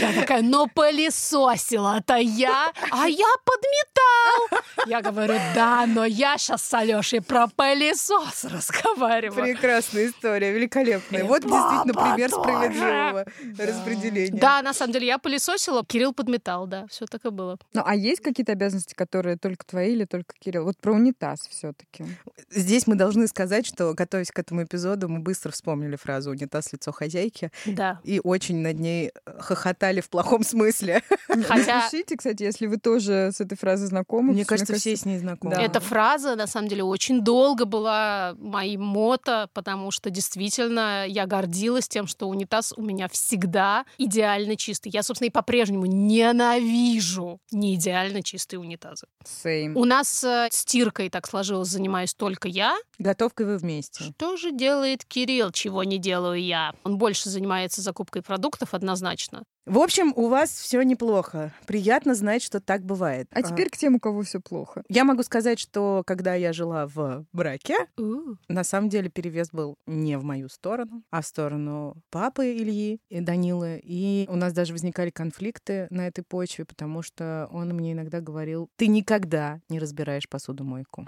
Я 0.00 0.12
такая, 0.18 0.42
но 0.42 0.66
пылесосила-то 0.66 2.16
я, 2.16 2.72
а 2.90 3.06
я 3.06 3.28
подметал. 3.44 4.60
Я 4.86 5.02
говорю, 5.02 5.38
да, 5.54 5.84
но 5.86 6.04
я 6.06 6.38
сейчас 6.38 6.62
с 6.62 6.74
Алешей 6.74 7.20
про 7.20 7.46
пылесос 7.48 8.44
разговариваю. 8.44 9.42
Прекрасная 9.42 10.08
история, 10.08 10.52
великолепная. 10.52 11.24
Вот 11.24 11.42
действительно 11.42 11.92
пример 11.92 12.30
справедливого 12.30 13.26
распределения. 13.58 14.40
Да, 14.40 14.62
на 14.62 14.72
самом 14.72 14.92
деле 14.94 15.06
я 15.06 15.18
пылесосила, 15.18 15.84
Кирилл 15.84 16.14
подметал, 16.14 16.49
да, 16.66 16.86
все 16.88 17.06
так 17.06 17.24
и 17.24 17.30
было. 17.30 17.58
Ну, 17.72 17.82
а 17.84 17.94
есть 17.94 18.20
какие-то 18.20 18.52
обязанности, 18.52 18.94
которые 18.94 19.36
только 19.36 19.64
твои 19.64 19.92
или 19.92 20.04
только 20.04 20.34
Кирилл? 20.38 20.64
Вот 20.64 20.76
про 20.78 20.92
унитаз 20.92 21.40
все 21.48 21.72
таки 21.72 22.04
Здесь 22.50 22.86
мы 22.86 22.94
должны 22.96 23.26
сказать, 23.28 23.66
что, 23.66 23.94
готовясь 23.94 24.30
к 24.30 24.38
этому 24.38 24.64
эпизоду, 24.64 25.08
мы 25.08 25.20
быстро 25.20 25.50
вспомнили 25.52 25.96
фразу 25.96 26.30
«унитаз 26.30 26.72
лицо 26.72 26.92
хозяйки» 26.92 27.50
Да. 27.66 28.00
и 28.04 28.20
очень 28.22 28.58
над 28.58 28.78
ней 28.78 29.12
хохотали 29.38 30.00
в 30.00 30.08
плохом 30.10 30.42
смысле. 30.42 31.02
Хотя- 31.28 31.84
Напишите, 31.84 32.16
кстати, 32.16 32.42
если 32.42 32.66
вы 32.66 32.78
тоже 32.78 33.30
с 33.32 33.40
этой 33.40 33.56
фразой 33.56 33.86
знакомы. 33.88 34.32
Мне 34.32 34.44
кажется, 34.44 34.74
все 34.74 34.96
с 34.96 35.04
ней 35.04 35.18
знакомы. 35.18 35.54
Да. 35.54 35.62
Эта 35.62 35.80
фраза, 35.80 36.36
на 36.36 36.46
самом 36.46 36.68
деле, 36.68 36.82
очень 36.84 37.22
долго 37.22 37.64
была 37.64 38.34
моим 38.38 38.82
мото, 38.82 39.48
потому 39.54 39.90
что 39.90 40.10
действительно 40.10 41.06
я 41.06 41.26
гордилась 41.26 41.88
тем, 41.88 42.06
что 42.06 42.28
унитаз 42.28 42.72
у 42.76 42.82
меня 42.82 43.08
всегда 43.08 43.84
идеально 43.98 44.56
чистый. 44.56 44.90
Я, 44.90 45.02
собственно, 45.02 45.28
и 45.28 45.30
по-прежнему 45.30 45.86
ненавижу 46.32 47.40
не 47.50 47.74
идеально 47.74 48.22
чистые 48.22 48.60
унитазы. 48.60 49.06
Same. 49.24 49.72
У 49.74 49.84
нас 49.84 50.24
э, 50.24 50.48
стиркой 50.50 51.10
так 51.10 51.26
сложилось, 51.26 51.68
занимаюсь 51.68 52.14
только 52.14 52.48
я. 52.48 52.76
Готовкой 52.98 53.46
вы 53.46 53.58
вместе. 53.58 54.04
Что 54.04 54.36
же 54.36 54.52
делает 54.52 55.04
Кирилл, 55.04 55.50
чего 55.52 55.84
не 55.84 55.98
делаю 55.98 56.42
я? 56.42 56.74
Он 56.84 56.98
больше 56.98 57.28
занимается 57.28 57.82
закупкой 57.82 58.22
продуктов 58.22 58.74
однозначно. 58.74 59.42
В 59.66 59.78
общем, 59.78 60.12
у 60.16 60.28
вас 60.28 60.50
все 60.50 60.82
неплохо. 60.82 61.52
Приятно 61.66 62.14
знать, 62.14 62.42
что 62.42 62.60
так 62.60 62.82
бывает. 62.82 63.28
А 63.32 63.42
теперь 63.42 63.68
к 63.68 63.76
тем, 63.76 63.96
у 63.96 64.00
кого 64.00 64.22
все 64.22 64.40
плохо. 64.40 64.82
Я 64.88 65.04
могу 65.04 65.22
сказать, 65.22 65.58
что 65.58 66.02
когда 66.06 66.34
я 66.34 66.52
жила 66.52 66.86
в 66.86 67.24
браке, 67.32 67.86
У. 67.98 68.36
на 68.48 68.64
самом 68.64 68.88
деле 68.88 69.10
перевес 69.10 69.50
был 69.50 69.76
не 69.86 70.16
в 70.18 70.24
мою 70.24 70.48
сторону, 70.48 71.02
а 71.10 71.20
в 71.20 71.26
сторону 71.26 71.96
папы 72.10 72.46
Ильи 72.46 73.00
и 73.10 73.20
Данилы. 73.20 73.80
И 73.84 74.26
у 74.28 74.36
нас 74.36 74.52
даже 74.52 74.72
возникали 74.72 75.10
конфликты 75.10 75.86
на 75.90 76.06
этой 76.06 76.24
почве, 76.24 76.64
потому 76.64 77.02
что 77.02 77.48
он 77.52 77.68
мне 77.68 77.92
иногда 77.92 78.20
говорил, 78.20 78.70
ты 78.76 78.86
никогда 78.86 79.60
не 79.68 79.78
разбираешь 79.78 80.28
посудомойку. 80.28 81.06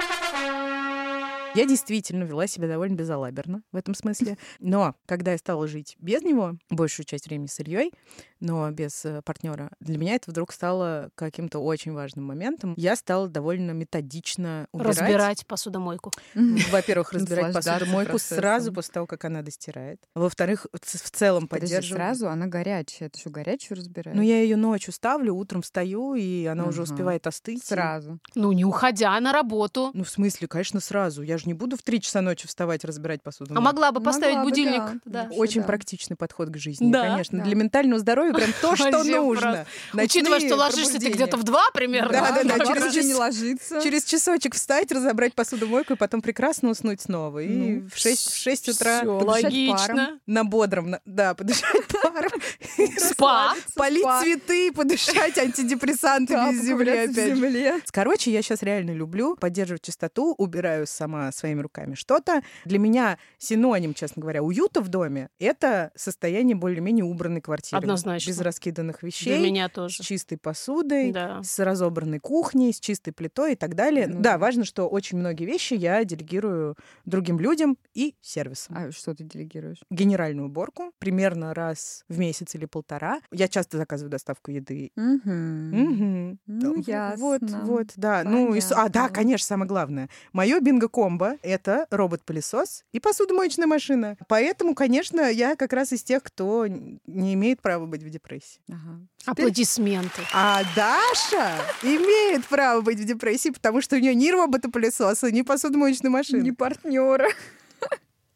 Я 1.54 1.66
действительно 1.66 2.24
вела 2.24 2.46
себя 2.46 2.66
довольно 2.66 2.94
безалаберно 2.94 3.62
в 3.72 3.76
этом 3.76 3.94
смысле. 3.94 4.38
Но 4.58 4.94
когда 5.06 5.32
я 5.32 5.38
стала 5.38 5.66
жить 5.66 5.96
без 5.98 6.22
него, 6.22 6.56
большую 6.70 7.04
часть 7.04 7.26
времени 7.26 7.46
с 7.46 7.60
Ильей, 7.60 7.92
но 8.40 8.70
без 8.70 9.06
партнера, 9.24 9.70
для 9.78 9.98
меня 9.98 10.14
это 10.16 10.30
вдруг 10.30 10.52
стало 10.52 11.10
каким-то 11.14 11.60
очень 11.60 11.92
важным 11.92 12.24
моментом. 12.24 12.74
Я 12.76 12.96
стала 12.96 13.28
довольно 13.28 13.70
методично 13.70 14.66
убирать. 14.72 14.98
Разбирать 14.98 15.46
посудомойку. 15.46 16.10
Во-первых, 16.34 17.12
разбирать 17.12 17.54
посудомойку 17.54 18.18
сразу 18.18 18.72
после 18.72 18.94
того, 18.94 19.06
как 19.06 19.24
она 19.24 19.42
достирает. 19.42 20.00
Во-вторых, 20.14 20.66
в 20.72 21.10
целом 21.10 21.46
поддерживаю. 21.46 21.98
сразу 21.98 22.28
она 22.28 22.46
горячая. 22.46 23.10
Ты 23.10 23.20
что, 23.20 23.30
горячую 23.30 23.78
разбираешь? 23.78 24.16
Ну, 24.16 24.22
я 24.22 24.42
ее 24.42 24.56
ночью 24.56 24.92
ставлю, 24.92 25.34
утром 25.34 25.62
встаю, 25.62 26.14
и 26.14 26.44
она 26.46 26.64
уже 26.64 26.82
успевает 26.82 27.26
остыть. 27.26 27.64
Сразу. 27.64 28.18
Ну, 28.34 28.52
не 28.52 28.64
уходя 28.64 29.18
на 29.20 29.32
работу. 29.32 29.90
Ну, 29.94 30.02
в 30.02 30.10
смысле, 30.10 30.48
конечно, 30.48 30.80
сразу. 30.80 31.22
Я 31.22 31.38
же 31.42 31.46
не 31.48 31.54
буду 31.54 31.76
в 31.76 31.82
три 31.82 32.00
часа 32.00 32.20
ночи 32.20 32.46
вставать, 32.46 32.84
разбирать 32.84 33.22
посуду. 33.22 33.54
А 33.56 33.60
могла 33.60 33.92
бы 33.92 34.00
поставить 34.00 34.36
Могла 34.36 34.44
бы, 34.44 34.50
будильник. 34.50 34.80
да. 34.80 35.00
Да. 35.04 35.22
Вообще, 35.24 35.38
Очень 35.38 35.60
да. 35.62 35.66
практичный 35.66 36.16
подход 36.16 36.48
к 36.48 36.56
жизни, 36.56 36.90
Да, 36.90 37.08
конечно. 37.10 37.38
да. 37.38 37.44
Для 37.44 37.54
ментального 37.56 37.98
здоровья 38.00 38.32
прям 38.32 38.50
то, 38.60 38.76
что 38.76 39.04
нужно. 39.04 39.66
Учитывая, 39.92 40.40
что 40.40 40.56
ложишься 40.56 40.98
ты 40.98 41.10
где-то 41.10 41.36
в 41.36 41.42
два 41.42 41.62
примерно. 41.74 42.12
Да, 42.12 42.42
да, 42.44 42.56
да, 42.58 42.64
через 42.92 43.04
не 43.06 43.14
ложиться. 43.14 43.80
Через 43.82 44.04
часочек 44.04 44.54
встать, 44.54 44.90
разобрать 44.92 45.34
посудомойку 45.34 45.94
и 45.94 45.96
потом 45.96 46.22
прекрасно 46.22 46.70
уснуть 46.70 47.00
снова. 47.00 47.40
И 47.40 47.48
Ну, 47.48 47.88
в 47.92 47.98
6, 47.98 48.30
в 48.30 48.36
6 48.36 48.68
утра 48.70 49.00
подышать 49.02 49.44
логично. 49.44 50.18
на 50.26 50.44
бодром, 50.44 50.96
да, 51.04 51.34
подышать 51.34 51.86
паром, 51.88 52.30
Спа. 52.98 53.54
полить 53.74 54.06
цветы, 54.22 54.72
подышать 54.72 55.34
Да, 55.34 55.42
антидепрессантами 55.42 56.54
земли 56.54 56.90
опять. 56.90 57.90
Короче, 57.90 58.30
я 58.30 58.42
сейчас 58.42 58.62
реально 58.62 58.92
люблю 58.92 59.36
поддерживать 59.36 59.82
чистоту, 59.82 60.34
убираю 60.38 60.86
сама 60.86 61.31
своими 61.32 61.60
руками 61.60 61.94
что-то. 61.94 62.42
Для 62.64 62.78
меня 62.78 63.18
синоним, 63.38 63.94
честно 63.94 64.20
говоря, 64.22 64.42
уюта 64.42 64.80
в 64.80 64.88
доме— 64.88 65.28
это 65.38 65.90
состояние 65.94 66.56
более-менее 66.56 67.04
убранной 67.04 67.40
квартиры. 67.40 67.78
Однозначно. 67.80 68.28
Без 68.30 68.40
раскиданных 68.40 69.00
Для 69.00 69.06
вещей, 69.08 69.44
меня 69.44 69.68
с 69.68 69.72
тоже. 69.72 70.02
чистой 70.02 70.36
посудой, 70.38 71.12
Да. 71.12 71.42
с 71.42 71.58
разобранной 71.58 72.18
кухней, 72.18 72.72
с 72.72 72.80
чистой 72.80 73.12
плитой 73.12 73.52
и 73.52 73.56
так 73.56 73.74
далее. 73.74 74.06
Ну 74.06 74.20
да, 74.20 74.38
важно, 74.38 74.64
что 74.64 74.88
очень 74.88 75.18
многие 75.18 75.44
вещи 75.44 75.74
я 75.74 76.04
делегирую 76.04 76.76
другим 77.04 77.38
людям 77.40 77.76
и 77.94 78.14
сервисам. 78.20 78.76
А 78.76 78.90
что 78.92 79.14
ты 79.14 79.24
делегируешь? 79.24 79.78
Генеральную 79.90 80.48
уборку 80.48 80.92
примерно 80.98 81.54
раз 81.54 82.04
в 82.08 82.18
месяц 82.18 82.54
или 82.54 82.66
полтора. 82.66 83.20
Я 83.32 83.48
часто 83.48 83.76
заказываю 83.78 84.10
доставку 84.10 84.50
еды. 84.50 84.90
Мгм. 84.96 85.70
Мгм. 85.70 86.38
Ну, 86.46 86.76
Вот, 86.76 86.86
ясно. 86.88 87.24
Вот, 87.24 87.42
вот, 87.64 87.86
да. 87.96 88.22
Ну, 88.24 88.54
и 88.54 88.60
с- 88.60 88.72
а, 88.72 88.88
да, 88.88 89.08
конечно, 89.08 89.46
самое 89.46 89.68
главное. 89.68 90.08
Мое 90.32 90.60
бинго-комбо— 90.60 91.21
это 91.42 91.86
робот-пылесос 91.90 92.84
и 92.92 93.00
посудомоечная 93.00 93.66
машина. 93.66 94.16
Поэтому, 94.28 94.74
конечно, 94.74 95.30
я 95.30 95.56
как 95.56 95.72
раз 95.72 95.92
из 95.92 96.02
тех, 96.02 96.22
кто 96.22 96.66
не 96.66 97.34
имеет 97.34 97.60
права 97.60 97.86
быть 97.86 98.02
в 98.02 98.10
депрессии. 98.10 98.60
Ага. 98.68 99.00
Аплодисменты. 99.26 100.22
А 100.32 100.62
Даша 100.76 101.56
имеет 101.82 102.46
право 102.46 102.80
быть 102.80 102.98
в 102.98 103.04
депрессии, 103.04 103.50
потому 103.50 103.80
что 103.80 103.96
у 103.96 103.98
нее 103.98 104.14
ни 104.14 104.30
робота-пылесоса, 104.30 105.30
ни 105.30 105.42
посудомоечной 105.42 106.10
машины. 106.10 106.42
Не 106.42 106.52
партнера. 106.52 107.28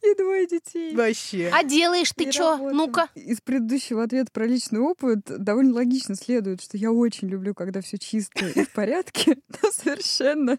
И 0.03 0.15
двое 0.15 0.47
детей. 0.47 0.95
Вообще. 0.95 1.51
А 1.53 1.65
делаешь 1.65 2.13
ты 2.15 2.31
что? 2.31 2.57
Ну-ка. 2.59 3.09
Из 3.15 3.41
предыдущего 3.41 4.05
ответа 4.05 4.31
про 4.31 4.47
личный 4.47 4.81
опыт 4.81 5.23
довольно 5.25 5.75
логично 5.75 6.15
следует, 6.15 6.63
что 6.63 6.77
я 6.77 6.93
очень 6.93 7.29
люблю, 7.29 7.55
когда 7.55 7.81
все 7.81 7.99
чисто 7.99 8.47
и 8.47 8.65
в 8.65 8.71
порядке, 8.71 9.39
но 9.63 9.71
совершенно 9.73 10.59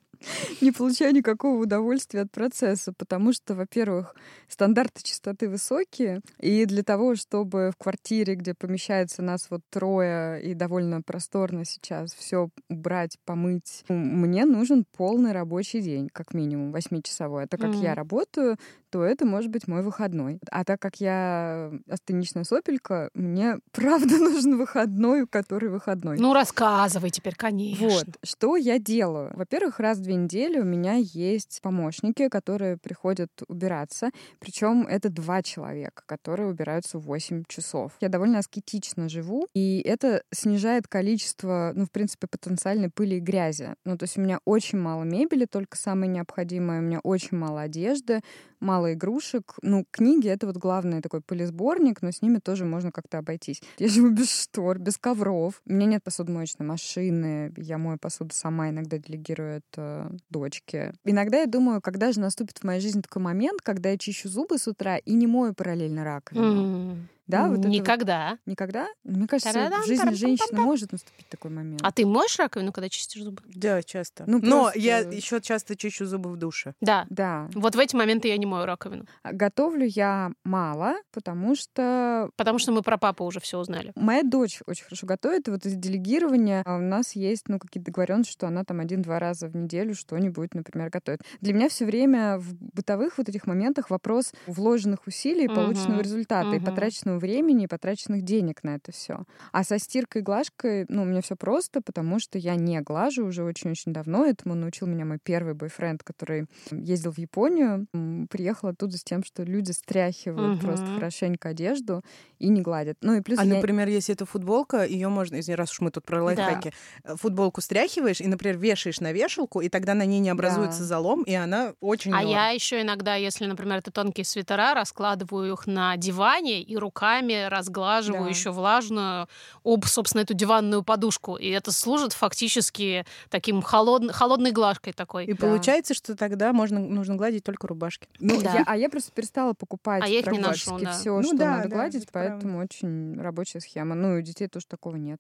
не 0.62 0.72
получаю 0.72 1.14
никакого 1.14 1.62
удовольствия 1.62 2.22
от 2.22 2.32
процесса, 2.32 2.94
потому 2.98 3.34
что, 3.34 3.56
во-первых, 3.56 4.16
стандарты 4.48 5.04
чистоты 5.04 5.50
высокие, 5.50 6.22
и 6.40 6.66
для 6.66 6.84
того, 6.84 7.16
чтобы 7.16 7.72
в 7.74 7.78
квартире, 7.82 8.36
где 8.36 8.54
помещается 8.54 9.22
нас 9.22 9.48
вот 9.50 9.62
трое 9.70 10.42
и 10.42 10.54
довольно 10.54 11.02
просторно 11.02 11.66
сейчас, 11.66 12.14
все 12.14 12.50
убрать, 12.70 13.18
помыть, 13.26 13.84
мне 13.90 14.46
нужен 14.46 14.86
полный 14.96 15.32
рабочий 15.32 15.82
день, 15.82 16.10
как 16.12 16.34
минимум, 16.34 16.72
восьмичасовой. 16.72 17.44
А 17.44 17.48
так 17.48 17.60
как 17.62 17.76
я 17.76 17.90
Мгм. 17.92 17.96
работаю, 17.98 18.58
то 18.90 19.04
это 19.04 19.26
может 19.26 19.52
быть 19.52 19.68
мой 19.68 19.84
выходной. 19.84 20.40
А 20.50 20.64
так 20.64 20.80
как 20.80 21.02
я 21.02 21.72
астеничная 21.90 22.44
сопелька, 22.46 23.10
мне 23.14 23.60
правда 23.72 24.18
нужен 24.18 24.58
выходной, 24.58 25.28
который 25.28 25.70
выходной. 25.70 26.18
Ну, 26.20 26.34
рассказывай 26.34 27.10
теперь, 27.10 27.36
конечно. 27.36 27.86
Вот, 27.88 28.06
что 28.24 28.56
я 28.56 28.80
делаю? 28.80 29.32
Во-первых, 29.36 29.80
раз 29.80 29.98
в 30.00 30.07
две 30.08 30.16
недели 30.16 30.58
у 30.58 30.64
меня 30.64 30.96
есть 30.96 31.60
помощники, 31.62 32.30
которые 32.30 32.78
приходят 32.78 33.30
убираться. 33.50 34.10
Причем 34.40 34.88
это 34.88 35.10
два 35.10 35.44
человека, 35.44 36.04
которые 36.06 36.48
убираются 36.48 36.98
в 36.98 37.04
8 37.04 37.44
часов. 37.48 37.92
Я 38.00 38.08
довольно 38.08 38.40
аскетично 38.40 39.10
живу, 39.10 39.48
и 39.54 39.82
это 39.82 40.24
снижает 40.32 40.88
количество, 40.88 41.74
ну, 41.76 41.86
в 41.86 41.92
принципе, 41.92 42.28
потенциальной 42.28 42.90
пыли 42.90 43.18
и 43.18 43.20
грязи. 43.20 43.76
Ну, 43.84 43.98
то 43.98 44.04
есть 44.04 44.18
у 44.18 44.22
меня 44.22 44.40
очень 44.46 44.80
мало 44.80 45.04
мебели, 45.04 45.46
только 45.46 45.76
самое 45.76 46.10
необходимое. 46.10 46.80
У 46.80 46.84
меня 46.84 47.00
очень 47.02 47.38
мало 47.38 47.62
одежды, 47.62 48.22
мало 48.60 48.94
игрушек. 48.94 49.56
Ну, 49.62 49.86
книги— 49.92 50.28
это 50.30 50.48
вот 50.48 50.58
главный 50.58 51.02
такой 51.02 51.22
пылесборник, 51.22 52.02
но 52.02 52.12
с 52.12 52.22
ними 52.22 52.40
тоже 52.40 52.66
можно 52.66 52.92
как-то 52.92 53.20
обойтись. 53.20 53.62
Я 53.78 53.88
живу 53.88 54.10
без 54.10 54.30
штор, 54.30 54.80
без 54.80 54.98
ковров. 54.98 55.62
У 55.66 55.74
меня 55.74 55.86
нет 55.88 56.04
посудомоечной 56.04 56.66
машины. 56.66 57.54
Я 57.58 57.78
мою 57.78 57.98
посуду 57.98 58.34
сама 58.34 58.70
иногда 58.70 58.98
делегирую 58.98 59.58
это 59.58 60.12
дочке. 60.30 60.94
Иногда 61.04 61.40
я 61.42 61.46
думаю, 61.46 61.82
когда 61.82 62.12
же 62.12 62.20
наступит 62.20 62.60
в 62.60 62.64
моей 62.64 62.82
жизни 62.82 63.02
такой 63.02 63.22
момент, 63.22 63.62
когда 63.62 63.90
я 63.90 63.98
чищу 63.98 64.30
зубы 64.30 64.58
с 64.58 64.68
утра 64.68 64.98
и 64.98 65.14
не 65.14 65.28
мою 65.28 65.54
параллельно 65.54 66.04
раковину. 66.04 66.92
М, 66.92 67.08
Да, 67.28 67.48
вот 67.48 67.60
это 67.60 67.68
вот 67.68 67.74
Никогда. 67.74 68.38
Никогда? 68.46 68.88
Мне 69.04 69.28
кажется, 69.28 69.54
Та-да-дам, 69.54 69.82
в 69.84 69.86
жизни 69.86 70.14
женщины 70.14 70.60
может 70.62 70.92
наступить 70.92 71.28
такой 71.28 71.52
момент. 71.52 71.80
А 71.84 71.92
ты 71.92 72.06
моешь 72.06 72.38
раковину, 72.40 72.72
когда 72.72 72.90
чистишь 72.90 73.22
зубы? 73.24 73.42
Да, 73.54 73.84
часто. 73.84 74.24
Ну, 74.28 74.40
Но 74.42 74.64
просто- 74.64 74.80
я 74.80 75.00
еще 75.00 75.42
часто 75.42 75.76
чищу 75.76 76.06
зубы 76.06 76.32
в 76.32 76.38
душе. 76.38 76.74
Да. 76.82 77.06
Да. 77.10 77.50
Вот 77.54 77.76
в 77.76 77.80
эти 77.80 77.96
моменты 77.96 78.28
я 78.30 78.38
не 78.38 78.46
мою 78.46 78.66
раковину. 78.66 79.06
А 79.24 79.34
Готовлю 79.34 79.86
я 79.86 80.32
мало, 80.44 80.96
потому 81.12 81.56
что 81.56 82.30
Потому 82.36 82.60
что 82.60 82.72
мы 82.72 82.82
про 82.82 82.98
папу 82.98 83.26
уже 83.26 83.40
все 83.40 83.58
узнали. 83.60 83.92
Моя 83.96 84.24
дочь 84.24 84.62
очень 84.66 84.84
хорошо 84.86 85.06
готовит, 85.08 85.48
и 85.48 85.52
вот 85.52 85.66
из 85.66 85.74
делегирования 85.76 86.64
а, 86.66 86.78
у 86.78 86.82
нас 86.82 87.16
есть, 87.16 87.48
ну, 87.50 87.60
какие-то 87.60 87.88
договоренности, 87.92 88.32
что 88.32 88.48
она 88.48 88.64
там 88.64 88.80
один-два 88.80 89.20
раза 89.20 89.48
в 89.48 89.56
неделю 89.56 89.96
что-нибудь, 89.96 90.54
например, 90.54 90.90
готовит. 90.90 91.22
Для 91.42 91.54
меня 91.54 91.70
все 91.70 91.86
время 91.86 92.38
в 92.38 92.54
бытовых 92.74 93.18
вот 93.18 93.30
этих 93.30 93.46
моментах 93.48 93.90
вопрос 93.90 94.32
вложенных 94.46 95.08
усилий 95.08 95.46
и 95.46 95.48
полученного 95.48 96.02
результата 96.02 96.50
и 96.56 96.58
Мгм. 96.60 96.66
потраченного 96.66 97.17
потраченного 97.18 97.20
времени 97.20 97.64
и 97.66 97.68
потраченных 97.68 98.22
денег 98.24 98.64
на 98.64 98.76
это 98.76 98.92
все. 98.92 99.24
А 99.52 99.64
со 99.64 99.80
стиркой 99.80 100.22
и 100.22 100.24
глажкой, 100.24 100.86
ну, 100.90 101.04
у 101.04 101.06
меня 101.06 101.22
все 101.22 101.36
просто, 101.36 101.82
потому 101.82 102.20
что 102.20 102.38
я 102.38 102.56
не 102.56 102.80
глажу 102.82 103.26
уже 103.26 103.44
очень-очень 103.44 103.94
давно. 103.94 104.26
Этому 104.26 104.56
научил 104.56 104.88
меня 104.88 105.06
мой 105.06 105.20
первый 105.22 105.54
бойфренд, 105.54 106.04
который 106.04 106.48
ездил 106.72 107.12
в 107.12 107.18
Японию. 107.18 107.88
Приехал 108.30 108.70
оттуда 108.70 108.98
с 108.98 109.04
тем, 109.04 109.24
что 109.24 109.44
люди 109.44 109.72
стряхивают 109.72 110.58
угу. 110.58 110.68
просто 110.68 110.86
хорошенько 110.86 111.50
одежду 111.50 112.04
и 112.40 112.50
не 112.50 112.62
гладят. 112.62 112.98
Ну 113.02 113.16
и 113.16 113.22
плюс 113.22 113.40
а, 113.40 113.46
я... 113.46 113.56
например, 113.56 113.88
если 113.88 114.14
это 114.14 114.26
футболка, 114.26 114.86
ее 114.86 115.10
можно, 115.10 115.40
извини, 115.40 115.56
раз 115.56 115.72
уж 115.72 115.82
мы 115.82 115.92
тут 115.92 116.06
про 116.06 116.24
лайфхаки, 116.24 116.74
да. 117.04 117.14
Э, 117.14 117.16
футболку 117.18 117.62
стряхиваешь 117.62 118.22
и, 118.22 118.28
например, 118.28 118.58
вешаешь 118.58 119.00
на 119.00 119.12
вешалку, 119.12 119.62
и 119.62 119.70
тогда 119.70 119.94
на 119.94 120.06
ней 120.06 120.20
не 120.20 120.30
образуется 120.30 120.80
да. 120.80 120.86
залом, 120.86 121.24
и 121.24 121.34
она 121.34 121.74
очень. 121.80 122.14
А 122.14 122.24
я 122.24 122.50
еще 122.50 122.82
иногда, 122.82 123.16
если, 123.16 123.46
например, 123.46 123.78
это 123.78 123.92
тонкие 123.92 124.26
свитера, 124.26 124.74
раскладываю 124.74 125.54
их 125.54 125.68
на 125.68 125.98
диване 125.98 126.62
и 126.62 126.78
руками 126.78 127.07
разглаживаю 127.50 128.24
да. 128.24 128.30
еще 128.30 128.52
влажную 128.52 129.28
об, 129.64 129.86
собственно, 129.86 130.22
эту 130.22 130.34
диванную 130.34 130.84
подушку, 130.84 131.36
и 131.36 131.50
это 131.50 131.72
служит 131.72 132.14
фактически 132.14 133.06
таким 133.30 133.62
холод... 133.62 134.12
холодной 134.12 134.52
глажкой 134.52 134.94
такой. 134.94 135.26
И 135.26 135.34
да. 135.34 135.48
получается, 135.48 135.94
что 135.94 136.16
тогда 136.16 136.54
можно 136.54 136.80
нужно 136.80 137.16
гладить 137.16 137.44
только 137.44 137.68
рубашки. 137.68 138.08
Ну, 138.20 138.42
да. 138.42 138.54
я, 138.54 138.64
а 138.66 138.78
я 138.78 138.90
просто 138.90 139.12
перестала 139.12 139.54
покупать 139.54 140.04
а 140.04 140.08
я 140.08 140.20
их 140.20 140.28
не 140.28 140.40
ношу, 140.40 140.78
да. 140.80 140.92
все, 140.92 141.16
ну, 141.16 141.24
что 141.24 141.38
да, 141.38 141.58
надо 141.58 141.70
да, 141.70 141.76
гладить, 141.76 142.08
поэтому 142.12 142.58
правда. 142.58 142.64
очень 142.64 143.22
рабочая 143.22 143.60
схема. 143.60 143.96
Ну 143.96 144.16
и 144.16 144.20
у 144.20 144.22
детей 144.22 144.48
тоже 144.48 144.68
такого 144.68 144.96
нет. 144.96 145.20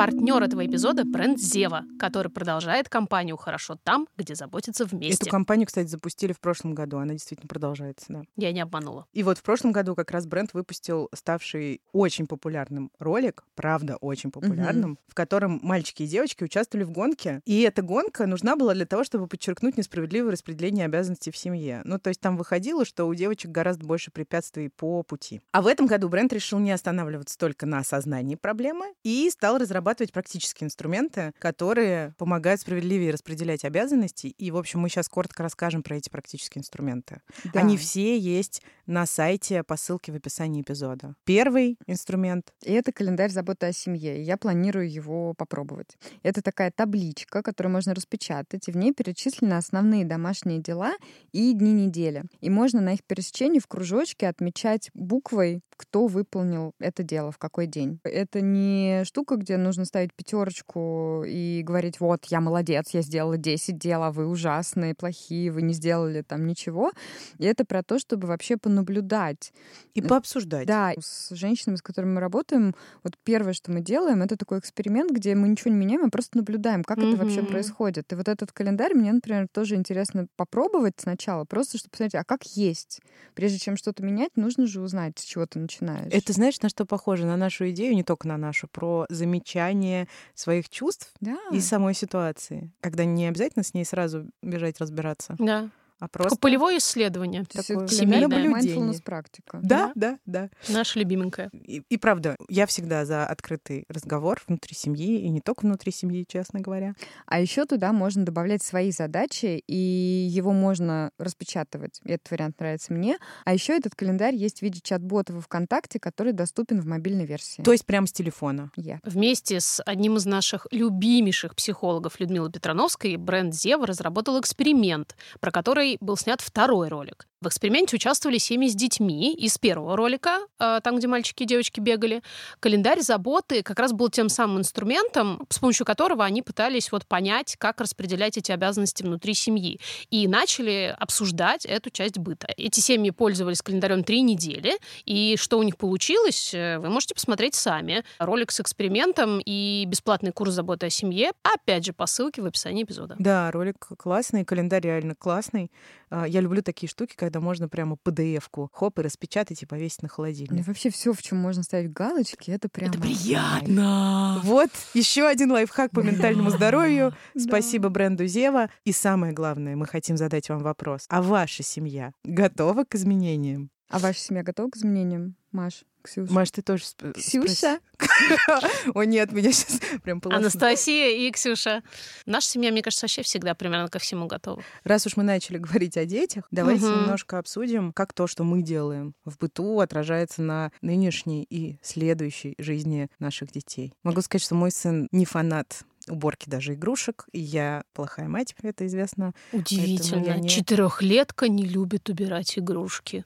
Партнер 0.00 0.42
этого 0.42 0.64
эпизода— 0.64 1.04
бренд 1.04 1.38
Зева, 1.38 1.84
который 1.98 2.32
продолжает 2.32 2.88
кампанию 2.88 3.36
«Хорошо 3.36 3.76
там, 3.84 4.08
где 4.16 4.34
заботятся 4.34 4.86
вместе». 4.86 5.24
Эту 5.24 5.30
кампанию, 5.30 5.66
кстати, 5.66 5.88
запустили 5.88 6.32
в 6.32 6.40
прошлом 6.40 6.74
году. 6.74 6.96
Она 6.96 7.12
действительно 7.12 7.48
продолжается, 7.48 8.06
да. 8.08 8.22
Я 8.34 8.52
не 8.52 8.62
обманула. 8.62 9.04
И 9.12 9.22
вот 9.22 9.36
в 9.36 9.42
прошлом 9.42 9.72
году 9.72 9.94
как 9.94 10.10
раз 10.10 10.24
бренд 10.24 10.54
выпустил 10.54 11.10
ставший 11.14 11.82
очень 11.92 12.26
популярным 12.26 12.90
ролик, 12.98 13.44
правда, 13.54 13.96
очень 13.96 14.30
популярным, 14.30 14.92
угу. 14.92 15.00
в 15.06 15.14
котором 15.14 15.60
мальчики 15.62 16.04
и 16.04 16.06
девочки 16.06 16.44
участвовали 16.44 16.84
в 16.84 16.92
гонке. 16.92 17.42
И 17.44 17.60
эта 17.60 17.82
гонка 17.82 18.26
нужна 18.26 18.56
была 18.56 18.72
для 18.72 18.86
того, 18.86 19.04
чтобы 19.04 19.26
подчеркнуть 19.26 19.76
несправедливое 19.76 20.32
распределение 20.32 20.86
обязанностей 20.86 21.30
в 21.30 21.36
семье. 21.36 21.82
Ну, 21.84 21.98
то 21.98 22.08
есть 22.08 22.22
там 22.22 22.38
выходило, 22.38 22.86
что 22.86 23.04
у 23.04 23.14
девочек 23.14 23.50
гораздо 23.50 23.84
больше 23.84 24.10
препятствий 24.10 24.70
по 24.70 25.02
пути. 25.02 25.42
А 25.52 25.60
в 25.60 25.66
этом 25.66 25.86
году 25.86 26.08
бренд 26.08 26.32
решил 26.32 26.58
не 26.58 26.72
останавливаться 26.72 27.36
только 27.36 27.66
на 27.66 27.80
осознании 27.80 28.36
проблемы 28.36 28.94
и 29.02 29.28
стал 29.28 29.58
разрабатывать 29.58 29.89
разрабатывать 29.90 30.12
практические 30.12 30.66
инструменты, 30.66 31.32
которые 31.38 32.14
помогают 32.16 32.60
справедливее 32.60 33.12
распределять 33.12 33.64
обязанности. 33.64 34.28
И, 34.28 34.50
в 34.50 34.56
общем, 34.56 34.80
мы 34.80 34.88
сейчас 34.88 35.08
коротко 35.08 35.42
расскажем 35.42 35.82
про 35.82 35.96
эти 35.96 36.08
практические 36.08 36.60
инструменты. 36.60 37.20
Да. 37.52 37.60
Они 37.60 37.76
все 37.76 38.16
есть 38.16 38.62
на 38.86 39.06
сайте 39.06 39.62
по 39.62 39.76
ссылке 39.76 40.12
в 40.12 40.16
описании 40.16 40.62
эпизода. 40.62 41.14
Первый 41.24 41.76
инструмент. 41.86 42.52
И 42.64 42.72
это 42.72 42.92
календарь 42.92 43.30
заботы 43.30 43.66
о 43.66 43.72
семье. 43.72 44.22
Я 44.22 44.36
планирую 44.36 44.90
его 44.90 45.34
попробовать. 45.34 45.96
Это 46.22 46.42
такая 46.42 46.70
табличка, 46.70 47.42
которую 47.42 47.72
можно 47.72 47.94
распечатать, 47.94 48.68
и 48.68 48.72
в 48.72 48.76
ней 48.76 48.92
перечислены 48.92 49.54
основные 49.54 50.04
домашние 50.04 50.60
дела 50.60 50.92
и 51.32 51.52
дни 51.52 51.72
недели. 51.72 52.24
И 52.40 52.50
можно 52.50 52.80
на 52.80 52.94
их 52.94 53.04
пересечении 53.04 53.60
в 53.60 53.66
кружочке 53.66 54.28
отмечать 54.28 54.90
буквой, 54.94 55.62
кто 55.76 56.08
выполнил 56.08 56.74
это 56.78 57.02
дело, 57.02 57.32
в 57.32 57.38
какой 57.38 57.66
день. 57.66 58.00
Это 58.04 58.40
не 58.40 59.02
штука, 59.04 59.36
где 59.36 59.56
нужно 59.56 59.79
нужно 59.80 59.86
ставить 59.86 60.12
пятерочку 60.14 61.24
и 61.26 61.62
говорить, 61.62 62.00
вот, 62.00 62.26
я 62.26 62.40
молодец, 62.40 62.90
я 62.90 63.02
сделала 63.02 63.36
10 63.36 63.78
дел, 63.78 64.02
а 64.02 64.12
вы 64.12 64.26
ужасные, 64.26 64.94
плохие, 64.94 65.50
вы 65.50 65.62
не 65.62 65.72
сделали 65.74 66.22
там 66.22 66.46
ничего. 66.46 66.92
И 67.38 67.44
это 67.44 67.64
про 67.64 67.82
то, 67.82 67.98
чтобы 67.98 68.28
вообще 68.28 68.56
понаблюдать. 68.56 69.52
И 69.94 70.02
пообсуждать. 70.02 70.66
Да, 70.66 70.92
с 70.98 71.34
женщинами, 71.34 71.76
с 71.76 71.82
которыми 71.82 72.14
мы 72.14 72.20
работаем, 72.20 72.74
вот 73.02 73.14
первое, 73.24 73.52
что 73.52 73.72
мы 73.72 73.80
делаем, 73.80 74.22
это 74.22 74.36
такой 74.36 74.58
эксперимент, 74.58 75.10
где 75.10 75.34
мы 75.34 75.48
ничего 75.48 75.70
не 75.70 75.78
меняем, 75.78 76.04
а 76.04 76.10
просто 76.10 76.36
наблюдаем, 76.36 76.84
как 76.84 76.98
mm-hmm. 76.98 77.14
это 77.14 77.24
вообще 77.24 77.42
происходит. 77.42 78.12
И 78.12 78.14
вот 78.14 78.28
этот 78.28 78.52
календарь 78.52 78.94
мне, 78.94 79.12
например, 79.12 79.48
тоже 79.50 79.76
интересно 79.76 80.26
попробовать 80.36 80.94
сначала, 80.98 81.44
просто 81.44 81.78
чтобы 81.78 81.92
посмотреть, 81.92 82.20
а 82.20 82.24
как 82.24 82.44
есть. 82.44 83.00
Прежде 83.34 83.58
чем 83.58 83.76
что-то 83.76 84.02
менять, 84.02 84.36
нужно 84.36 84.66
же 84.66 84.80
узнать, 84.80 85.18
с 85.18 85.22
чего 85.22 85.46
ты 85.46 85.58
начинаешь. 85.58 86.12
Это 86.12 86.32
знаешь, 86.32 86.60
на 86.60 86.68
что 86.68 86.84
похоже? 86.84 87.24
На 87.24 87.36
нашу 87.36 87.70
идею, 87.70 87.94
не 87.94 88.04
только 88.04 88.28
на 88.28 88.36
нашу, 88.36 88.68
про 88.68 89.06
замечание 89.08 89.59
понимание 89.60 90.08
своих 90.34 90.68
чувств 90.68 91.12
да. 91.20 91.38
и 91.52 91.60
самой 91.60 91.94
ситуации. 91.94 92.70
Когда 92.80 93.04
не 93.04 93.26
обязательно 93.26 93.62
с 93.62 93.74
ней 93.74 93.84
сразу 93.84 94.26
бежать 94.42 94.80
разбираться. 94.80 95.36
Да. 95.38 95.68
А 96.00 96.08
просто... 96.08 96.30
Такое 96.30 96.40
полевое 96.40 96.78
исследование. 96.78 97.44
Такое 97.44 97.86
семейное. 97.86 98.98
практика. 99.00 99.60
Да, 99.62 99.92
да, 99.94 100.18
да. 100.24 100.48
Наша 100.68 100.98
любименькая. 100.98 101.50
И, 101.52 101.82
и 101.88 101.96
правда, 101.98 102.36
я 102.48 102.66
всегда 102.66 103.04
за 103.04 103.26
открытый 103.26 103.84
разговор 103.88 104.40
внутри 104.46 104.74
семьи, 104.74 105.20
и 105.20 105.28
не 105.28 105.40
только 105.40 105.66
внутри 105.66 105.92
семьи, 105.92 106.24
честно 106.26 106.60
говоря. 106.60 106.94
А 107.26 107.38
еще 107.40 107.66
туда 107.66 107.92
можно 107.92 108.24
добавлять 108.24 108.62
свои 108.62 108.90
задачи, 108.90 109.62
и 109.66 109.76
его 109.76 110.52
можно 110.52 111.10
распечатывать. 111.18 112.00
Этот 112.04 112.30
вариант 112.30 112.58
нравится 112.60 112.92
мне. 112.92 113.18
А 113.44 113.52
еще 113.52 113.76
этот 113.76 113.94
календарь 113.94 114.34
есть 114.34 114.60
в 114.60 114.62
виде 114.62 114.80
чат-бота 114.82 115.34
во 115.34 115.42
ВКонтакте, 115.42 116.00
который 116.00 116.32
доступен 116.32 116.80
в 116.80 116.86
мобильной 116.86 117.26
версии. 117.26 117.62
То 117.62 117.72
есть 117.72 117.84
прямо 117.84 118.06
с 118.06 118.12
телефона? 118.12 118.70
Я. 118.76 118.94
Yeah. 118.94 118.98
Вместе 119.04 119.60
с 119.60 119.82
одним 119.84 120.16
из 120.16 120.24
наших 120.24 120.66
любимейших 120.70 121.54
психологов 121.54 122.20
Людмилой 122.20 122.50
Петрановской 122.50 123.16
бренд 123.16 123.54
Зева 123.54 123.86
разработал 123.86 124.40
эксперимент, 124.40 125.14
про 125.40 125.50
который 125.50 125.89
был 126.00 126.16
снят 126.16 126.40
второй 126.40 126.88
ролик. 126.88 127.26
В 127.42 127.48
эксперименте 127.48 127.96
участвовали 127.96 128.36
семьи 128.36 128.68
с 128.68 128.74
детьми. 128.74 129.32
Из 129.32 129.56
первого 129.56 129.96
ролика, 129.96 130.40
э, 130.58 130.80
там, 130.84 130.98
где 130.98 131.06
мальчики 131.06 131.44
и 131.44 131.46
девочки 131.46 131.80
бегали, 131.80 132.22
календарь 132.60 133.00
заботы 133.00 133.62
как 133.62 133.78
раз 133.78 133.94
был 133.94 134.10
тем 134.10 134.28
самым 134.28 134.58
инструментом, 134.58 135.46
с 135.48 135.58
помощью 135.58 135.86
которого 135.86 136.22
они 136.22 136.42
пытались 136.42 136.92
вот 136.92 137.06
понять, 137.06 137.56
как 137.56 137.80
распределять 137.80 138.36
эти 138.36 138.52
обязанности 138.52 139.02
внутри 139.02 139.32
семьи. 139.32 139.80
И 140.10 140.28
начали 140.28 140.94
обсуждать 140.98 141.64
эту 141.64 141.88
часть 141.88 142.18
быта. 142.18 142.46
Эти 142.58 142.80
семьи 142.80 143.10
пользовались 143.10 143.62
календарем 143.62 144.04
три 144.04 144.20
недели, 144.20 144.74
и 145.06 145.36
что 145.38 145.58
у 145.58 145.62
них 145.62 145.78
получилось, 145.78 146.52
э, 146.52 146.78
вы 146.78 146.90
можете 146.90 147.14
посмотреть 147.14 147.54
сами. 147.54 148.04
Ролик 148.18 148.50
с 148.50 148.60
экспериментом 148.60 149.40
и 149.42 149.86
бесплатный 149.86 150.32
курс 150.32 150.52
заботы 150.52 150.88
о 150.88 150.90
семье, 150.90 151.30
опять 151.42 151.86
же, 151.86 151.94
по 151.94 152.04
ссылке 152.04 152.42
в 152.42 152.44
описании 152.44 152.84
эпизода. 152.84 153.16
Да, 153.18 153.50
ролик 153.50 153.78
классный, 153.96 154.44
календарь 154.44 154.82
реально 154.82 155.14
классный. 155.14 155.70
А, 156.10 156.26
я 156.26 156.40
люблю 156.40 156.62
такие 156.62 156.88
штуки, 156.88 157.14
когда 157.16 157.40
можно 157.40 157.68
прямо 157.68 157.96
PDF-ку 158.02 158.70
хоп 158.72 158.98
и 158.98 159.02
распечатать 159.02 159.62
и 159.62 159.66
повесить 159.66 160.02
на 160.02 160.08
холодильник. 160.08 160.60
И 160.60 160.62
вообще 160.62 160.90
все, 160.90 161.12
в 161.12 161.22
чем 161.22 161.38
можно 161.38 161.62
ставить 161.62 161.92
галочки, 161.92 162.50
это 162.50 162.68
прям. 162.68 162.90
Это 162.90 163.00
приятно. 163.00 164.40
Вот 164.44 164.70
еще 164.94 165.26
один 165.26 165.52
лайфхак 165.52 165.92
по 165.92 166.00
ментальному 166.00 166.50
здоровью. 166.50 167.14
Спасибо 167.36 167.88
бренду 167.88 168.26
Зева. 168.26 168.70
И 168.84 168.92
самое 168.92 169.32
главное, 169.32 169.76
мы 169.76 169.86
хотим 169.86 170.16
задать 170.16 170.48
вам 170.48 170.60
вопрос: 170.60 171.06
а 171.08 171.22
ваша 171.22 171.62
семья 171.62 172.12
готова 172.24 172.84
к 172.84 172.94
изменениям? 172.94 173.70
А 173.88 173.98
ваша 173.98 174.20
семья 174.20 174.42
готова 174.42 174.70
к 174.70 174.76
изменениям, 174.76 175.34
Маш? 175.50 175.84
Ксюша. 176.02 176.32
Маш, 176.32 176.50
ты 176.50 176.62
тоже 176.62 176.84
сп- 176.84 177.12
Ксюша? 177.12 177.80
О, 178.94 179.02
нет, 179.02 179.32
меня 179.32 179.52
сейчас 179.52 179.80
прям 180.02 180.20
полоснул. 180.20 180.42
Анастасия 180.42 181.10
и 181.10 181.30
Ксюша. 181.30 181.82
Наша 182.26 182.48
семья, 182.48 182.70
мне 182.70 182.82
кажется, 182.82 183.04
вообще 183.04 183.22
всегда 183.22 183.54
примерно 183.54 183.88
ко 183.88 183.98
всему 183.98 184.26
готова. 184.26 184.62
Раз 184.84 185.06
уж 185.06 185.16
мы 185.16 185.22
начали 185.22 185.58
говорить 185.58 185.96
о 185.96 186.04
детях, 186.04 186.44
давайте 186.50 186.86
угу. 186.86 187.00
немножко 187.00 187.38
обсудим, 187.38 187.92
как 187.92 188.12
то, 188.12 188.26
что 188.26 188.44
мы 188.44 188.62
делаем 188.62 189.14
в 189.24 189.38
быту, 189.38 189.80
отражается 189.80 190.42
на 190.42 190.72
нынешней 190.80 191.46
и 191.48 191.78
следующей 191.82 192.54
жизни 192.58 193.08
наших 193.18 193.52
детей. 193.52 193.92
Могу 194.02 194.22
сказать, 194.22 194.42
что 194.42 194.54
мой 194.54 194.70
сын 194.70 195.08
не 195.12 195.24
фанат 195.24 195.84
уборки 196.08 196.48
даже 196.48 196.74
игрушек, 196.74 197.26
и 197.32 197.40
я 197.40 197.82
плохая 197.92 198.28
мать, 198.28 198.54
это 198.62 198.86
известно. 198.86 199.32
Удивительно. 199.52 200.38
Не... 200.38 200.48
Четырехлетка 200.48 201.48
не 201.48 201.64
любит 201.64 202.08
убирать 202.08 202.58
игрушки. 202.58 203.24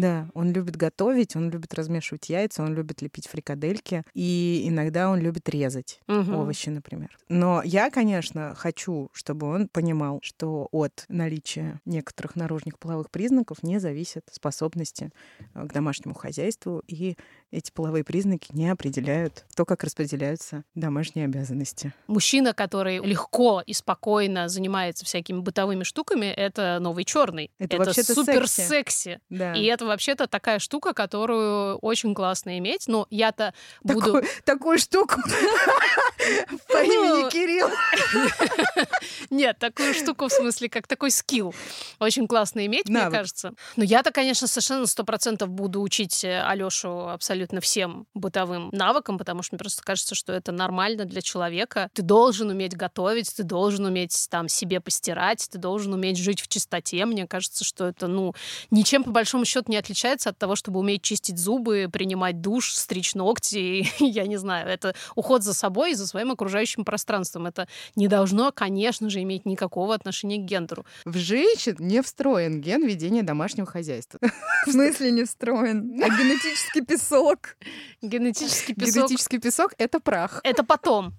Да, 0.00 0.30
он 0.32 0.52
любит 0.52 0.76
готовить, 0.76 1.36
он 1.36 1.50
любит 1.50 1.74
размешивать 1.74 2.30
яйца, 2.30 2.62
он 2.62 2.74
любит 2.74 3.02
лепить 3.02 3.26
фрикадельки, 3.26 4.02
и 4.14 4.64
иногда 4.64 5.10
он 5.10 5.20
любит 5.20 5.48
резать 5.50 6.00
угу. 6.08 6.32
овощи, 6.32 6.70
например. 6.70 7.18
Но 7.28 7.60
я, 7.62 7.90
конечно, 7.90 8.54
хочу, 8.56 9.10
чтобы 9.12 9.46
он 9.46 9.68
понимал, 9.68 10.20
что 10.22 10.68
от 10.72 11.04
наличия 11.08 11.80
некоторых 11.84 12.34
наружных 12.34 12.78
половых 12.78 13.10
признаков 13.10 13.62
не 13.62 13.78
зависят 13.78 14.24
способности 14.30 15.10
э, 15.54 15.66
к 15.66 15.72
домашнему 15.74 16.14
хозяйству, 16.14 16.82
и 16.86 17.16
эти 17.50 17.70
половые 17.70 18.04
признаки 18.04 18.48
не 18.52 18.70
определяют 18.70 19.44
то, 19.54 19.66
как 19.66 19.84
распределяются 19.84 20.64
домашние 20.74 21.26
обязанности. 21.26 21.92
Мужчина, 22.06 22.54
который 22.54 23.04
легко 23.04 23.62
и 23.66 23.74
спокойно 23.74 24.48
занимается 24.48 25.04
всякими 25.04 25.40
бытовыми 25.40 25.82
штуками, 25.82 26.26
это 26.26 26.78
новый 26.80 27.04
черный. 27.04 27.50
Это, 27.58 27.76
это 27.76 27.92
супер 28.14 28.46
секси. 28.46 28.68
секси. 28.68 29.20
Да. 29.28 29.52
И 29.54 29.64
это 29.64 29.89
вообще-то 29.90 30.26
такая 30.26 30.58
штука, 30.58 30.94
которую 30.94 31.76
очень 31.78 32.14
классно 32.14 32.58
иметь. 32.58 32.86
Но 32.86 33.06
я-то 33.10 33.52
буду... 33.82 34.22
Такую 34.44 34.78
штуку 34.78 35.16
по 36.68 36.78
имени 36.78 37.30
Кирилл. 37.30 37.68
Нет, 39.30 39.58
такую 39.58 39.94
штуку, 39.94 40.28
в 40.28 40.32
смысле, 40.32 40.68
как 40.68 40.86
такой 40.86 41.10
скилл. 41.10 41.54
Очень 41.98 42.26
классно 42.26 42.64
иметь, 42.66 42.88
мне 42.88 43.10
кажется. 43.10 43.52
Но 43.76 43.84
я-то, 43.84 44.10
конечно, 44.10 44.46
совершенно 44.46 44.86
сто 44.86 45.04
процентов 45.04 45.50
буду 45.50 45.80
учить 45.82 46.24
э, 46.24 46.40
Алёшу 46.42 47.08
абсолютно 47.08 47.60
всем 47.60 48.06
бытовым 48.14 48.70
навыкам, 48.72 49.18
потому 49.18 49.42
что 49.42 49.54
мне 49.54 49.58
просто 49.58 49.82
кажется, 49.82 50.14
что 50.14 50.32
это 50.32 50.52
нормально 50.52 51.04
для 51.04 51.20
человека. 51.20 51.90
Ты 51.92 52.02
должен 52.02 52.50
уметь 52.50 52.76
готовить, 52.76 53.34
ты 53.34 53.42
должен 53.42 53.84
уметь 53.84 54.28
там 54.30 54.48
себе 54.48 54.80
постирать, 54.80 55.48
ты 55.50 55.58
должен 55.58 55.92
уметь 55.92 56.16
жить 56.16 56.40
в 56.40 56.48
чистоте. 56.48 57.04
Мне 57.06 57.26
кажется, 57.26 57.64
что 57.64 57.86
это, 57.86 58.06
ну, 58.06 58.34
ничем 58.70 59.04
по 59.04 59.10
большому 59.10 59.44
счету 59.44 59.69
не 59.70 59.76
отличается 59.76 60.30
от 60.30 60.38
того, 60.38 60.56
чтобы 60.56 60.80
уметь 60.80 61.02
чистить 61.02 61.38
зубы, 61.38 61.88
принимать 61.90 62.40
душ, 62.40 62.74
стричь 62.74 63.14
ногти. 63.14 63.88
Я 64.04 64.26
не 64.26 64.36
знаю, 64.36 64.68
это 64.68 64.94
уход 65.14 65.42
за 65.42 65.54
собой 65.54 65.92
и 65.92 65.94
за 65.94 66.06
своим 66.06 66.32
окружающим 66.32 66.84
пространством. 66.84 67.46
Это 67.46 67.66
не 67.96 68.08
должно, 68.08 68.52
конечно 68.52 69.08
же, 69.08 69.22
иметь 69.22 69.46
никакого 69.46 69.94
отношения 69.94 70.36
к 70.36 70.42
гендеру. 70.42 70.84
В 71.04 71.16
женщин 71.16 71.76
не 71.78 72.02
встроен 72.02 72.60
ген 72.60 72.86
ведения 72.86 73.22
домашнего 73.22 73.66
хозяйства. 73.66 74.20
В 74.66 74.72
смысле 74.72 75.10
не 75.12 75.24
встроен? 75.24 76.02
А 76.02 76.08
генетический 76.08 76.84
песок? 76.84 77.56
Генетический 78.02 78.74
песок. 78.74 78.94
Генетический 78.94 79.38
песок— 79.38 79.74
это 79.78 80.00
прах. 80.00 80.40
Это 80.44 80.64
потом. 80.64 81.14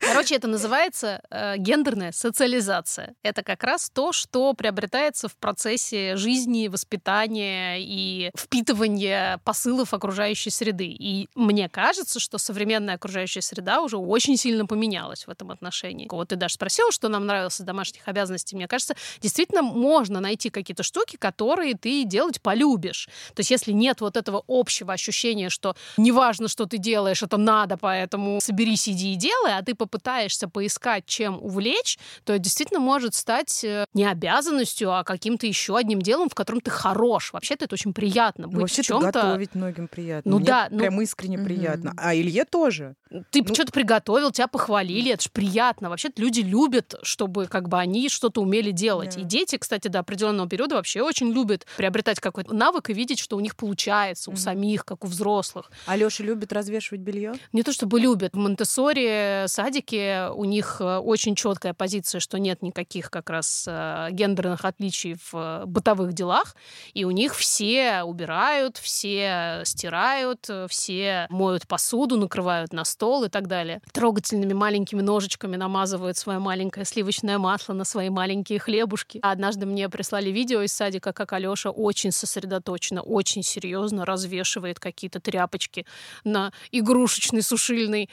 Короче, 0.00 0.34
это 0.34 0.48
называется 0.48 1.20
э, 1.30 1.58
гендерная 1.58 2.10
социализация. 2.12 3.14
Это 3.22 3.42
как 3.42 3.62
раз 3.62 3.90
то, 3.90 4.12
что 4.12 4.54
приобретается 4.54 5.28
в 5.28 5.36
процессе 5.36 6.16
жизни, 6.16 6.68
воспитания 6.68 7.76
и 7.78 8.30
впитывания 8.34 9.38
посылов 9.44 9.92
окружающей 9.92 10.48
среды. 10.50 10.86
И 10.86 11.28
мне 11.34 11.68
кажется, 11.68 12.18
что 12.18 12.38
современная 12.38 12.94
окружающая 12.94 13.42
среда 13.42 13.82
уже 13.82 13.98
очень 13.98 14.38
сильно 14.38 14.64
поменялась 14.64 15.26
в 15.26 15.30
этом 15.30 15.50
отношении. 15.50 16.08
Вот 16.10 16.28
ты 16.28 16.36
даже 16.36 16.54
спросила, 16.54 16.90
что 16.90 17.08
нам 17.08 17.26
нравилось 17.26 17.60
из 17.60 17.64
домашних 17.64 18.08
обязанностей. 18.08 18.56
Мне 18.56 18.68
кажется, 18.68 18.94
действительно 19.20 19.62
можно 19.62 20.20
найти 20.20 20.48
какие-то 20.48 20.82
штуки, 20.82 21.16
которые 21.16 21.74
ты 21.74 22.04
делать 22.04 22.40
полюбишь. 22.40 23.08
То 23.34 23.40
есть 23.40 23.50
если 23.50 23.72
нет 23.72 24.00
вот 24.00 24.16
этого 24.16 24.42
общего 24.48 24.94
ощущения, 24.94 25.50
что 25.50 25.76
неважно, 25.98 26.48
что 26.48 26.64
ты 26.64 26.78
делаешь, 26.78 27.22
это 27.22 27.36
надо, 27.36 27.76
поэтому 27.76 28.40
собери, 28.40 28.76
сиди 28.76 29.12
и 29.12 29.16
делай, 29.16 29.58
а 29.58 29.62
ты 29.62 29.74
по 29.74 29.89
попытаешься 29.90 30.48
поискать, 30.48 31.04
чем 31.06 31.42
увлечь, 31.42 31.98
то 32.24 32.32
это 32.32 32.42
действительно 32.42 32.80
может 32.80 33.14
стать 33.14 33.64
э, 33.64 33.84
не 33.92 34.04
обязанностью, 34.04 34.92
а 34.92 35.02
каким-то 35.04 35.46
еще 35.46 35.76
одним 35.76 36.00
делом, 36.00 36.28
в 36.28 36.34
котором 36.34 36.60
ты 36.60 36.70
хорош. 36.70 37.32
Вообще-то 37.32 37.64
это 37.64 37.74
очень 37.74 37.92
приятно 37.92 38.46
быть 38.46 38.54
ну, 38.54 38.60
вообще 38.60 38.82
в 38.82 38.86
чем-то. 38.86 39.06
готовить 39.06 39.54
многим 39.54 39.88
приятно. 39.88 40.30
Ну 40.30 40.38
Мне 40.38 40.46
да, 40.46 40.68
ну... 40.70 40.78
прям 40.78 41.00
искренне 41.02 41.38
угу. 41.38 41.46
приятно. 41.46 41.92
А 41.96 42.14
Илье 42.14 42.44
тоже. 42.44 42.94
Ты 43.30 43.42
ну... 43.42 43.54
что-то 43.54 43.72
приготовил, 43.72 44.30
тебя 44.30 44.46
похвалили, 44.46 45.12
это 45.12 45.24
же 45.24 45.30
приятно. 45.30 45.90
Вообще-то 45.90 46.22
люди 46.22 46.40
любят, 46.40 46.94
чтобы 47.02 47.46
как 47.46 47.68
бы 47.68 47.78
они 47.78 48.08
что-то 48.08 48.40
умели 48.40 48.70
делать. 48.70 49.16
Да. 49.16 49.22
И 49.22 49.24
дети, 49.24 49.56
кстати, 49.56 49.88
до 49.88 49.98
определенного 50.00 50.48
периода 50.48 50.76
вообще 50.76 51.02
очень 51.02 51.32
любят 51.32 51.66
приобретать 51.76 52.20
какой-то 52.20 52.54
навык 52.54 52.90
и 52.90 52.94
видеть, 52.94 53.18
что 53.18 53.36
у 53.36 53.40
них 53.40 53.56
получается, 53.56 54.30
у 54.30 54.36
самих, 54.36 54.84
как 54.84 55.04
у 55.04 55.08
взрослых. 55.08 55.70
А 55.86 55.96
Леша 55.96 56.22
любит 56.22 56.52
развешивать 56.52 57.00
белье? 57.00 57.34
Не 57.52 57.62
то 57.62 57.72
чтобы 57.72 57.98
любит. 57.98 58.34
В 58.34 58.36
Монтессори 58.36 59.46
садик 59.48 59.79
садике 59.80 60.28
у 60.34 60.44
них 60.44 60.76
э, 60.80 60.98
очень 60.98 61.34
четкая 61.34 61.74
позиция, 61.74 62.20
что 62.20 62.38
нет 62.38 62.62
никаких 62.62 63.10
как 63.10 63.30
раз 63.30 63.64
э, 63.66 64.08
гендерных 64.10 64.64
отличий 64.64 65.14
в 65.14 65.34
э, 65.34 65.66
бытовых 65.66 66.12
делах, 66.12 66.54
и 66.94 67.04
у 67.04 67.10
них 67.10 67.34
все 67.34 68.02
убирают, 68.02 68.76
все 68.76 69.62
стирают, 69.64 70.48
все 70.68 71.26
моют 71.30 71.66
посуду, 71.66 72.16
накрывают 72.16 72.72
на 72.72 72.84
стол 72.84 73.24
и 73.24 73.28
так 73.28 73.46
далее. 73.46 73.80
Трогательными 73.92 74.52
маленькими 74.52 75.02
ножичками 75.02 75.56
намазывают 75.56 76.16
свое 76.16 76.38
маленькое 76.38 76.84
сливочное 76.84 77.38
масло 77.38 77.72
на 77.72 77.84
свои 77.84 78.10
маленькие 78.10 78.58
хлебушки. 78.58 79.20
Однажды 79.22 79.66
мне 79.66 79.88
прислали 79.88 80.30
видео 80.30 80.62
из 80.62 80.72
садика, 80.72 81.12
как 81.12 81.32
Алёша 81.32 81.70
очень 81.70 82.12
сосредоточенно, 82.12 83.02
очень 83.02 83.42
серьезно 83.42 84.04
развешивает 84.04 84.78
какие-то 84.78 85.20
тряпочки 85.20 85.86
на 86.24 86.52
игрушечный 86.72 87.42
сушильный, 87.42 88.10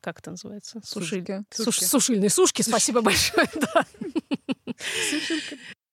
как 0.00 0.20
это 0.20 0.30
называется? 0.30 0.80
Сушильки. 1.08 1.44
Суш, 1.50 1.78
сушильные 1.80 2.30
сушки, 2.30 2.62
спасибо 2.62 3.00
большое. 3.02 3.48
Да. 3.54 3.84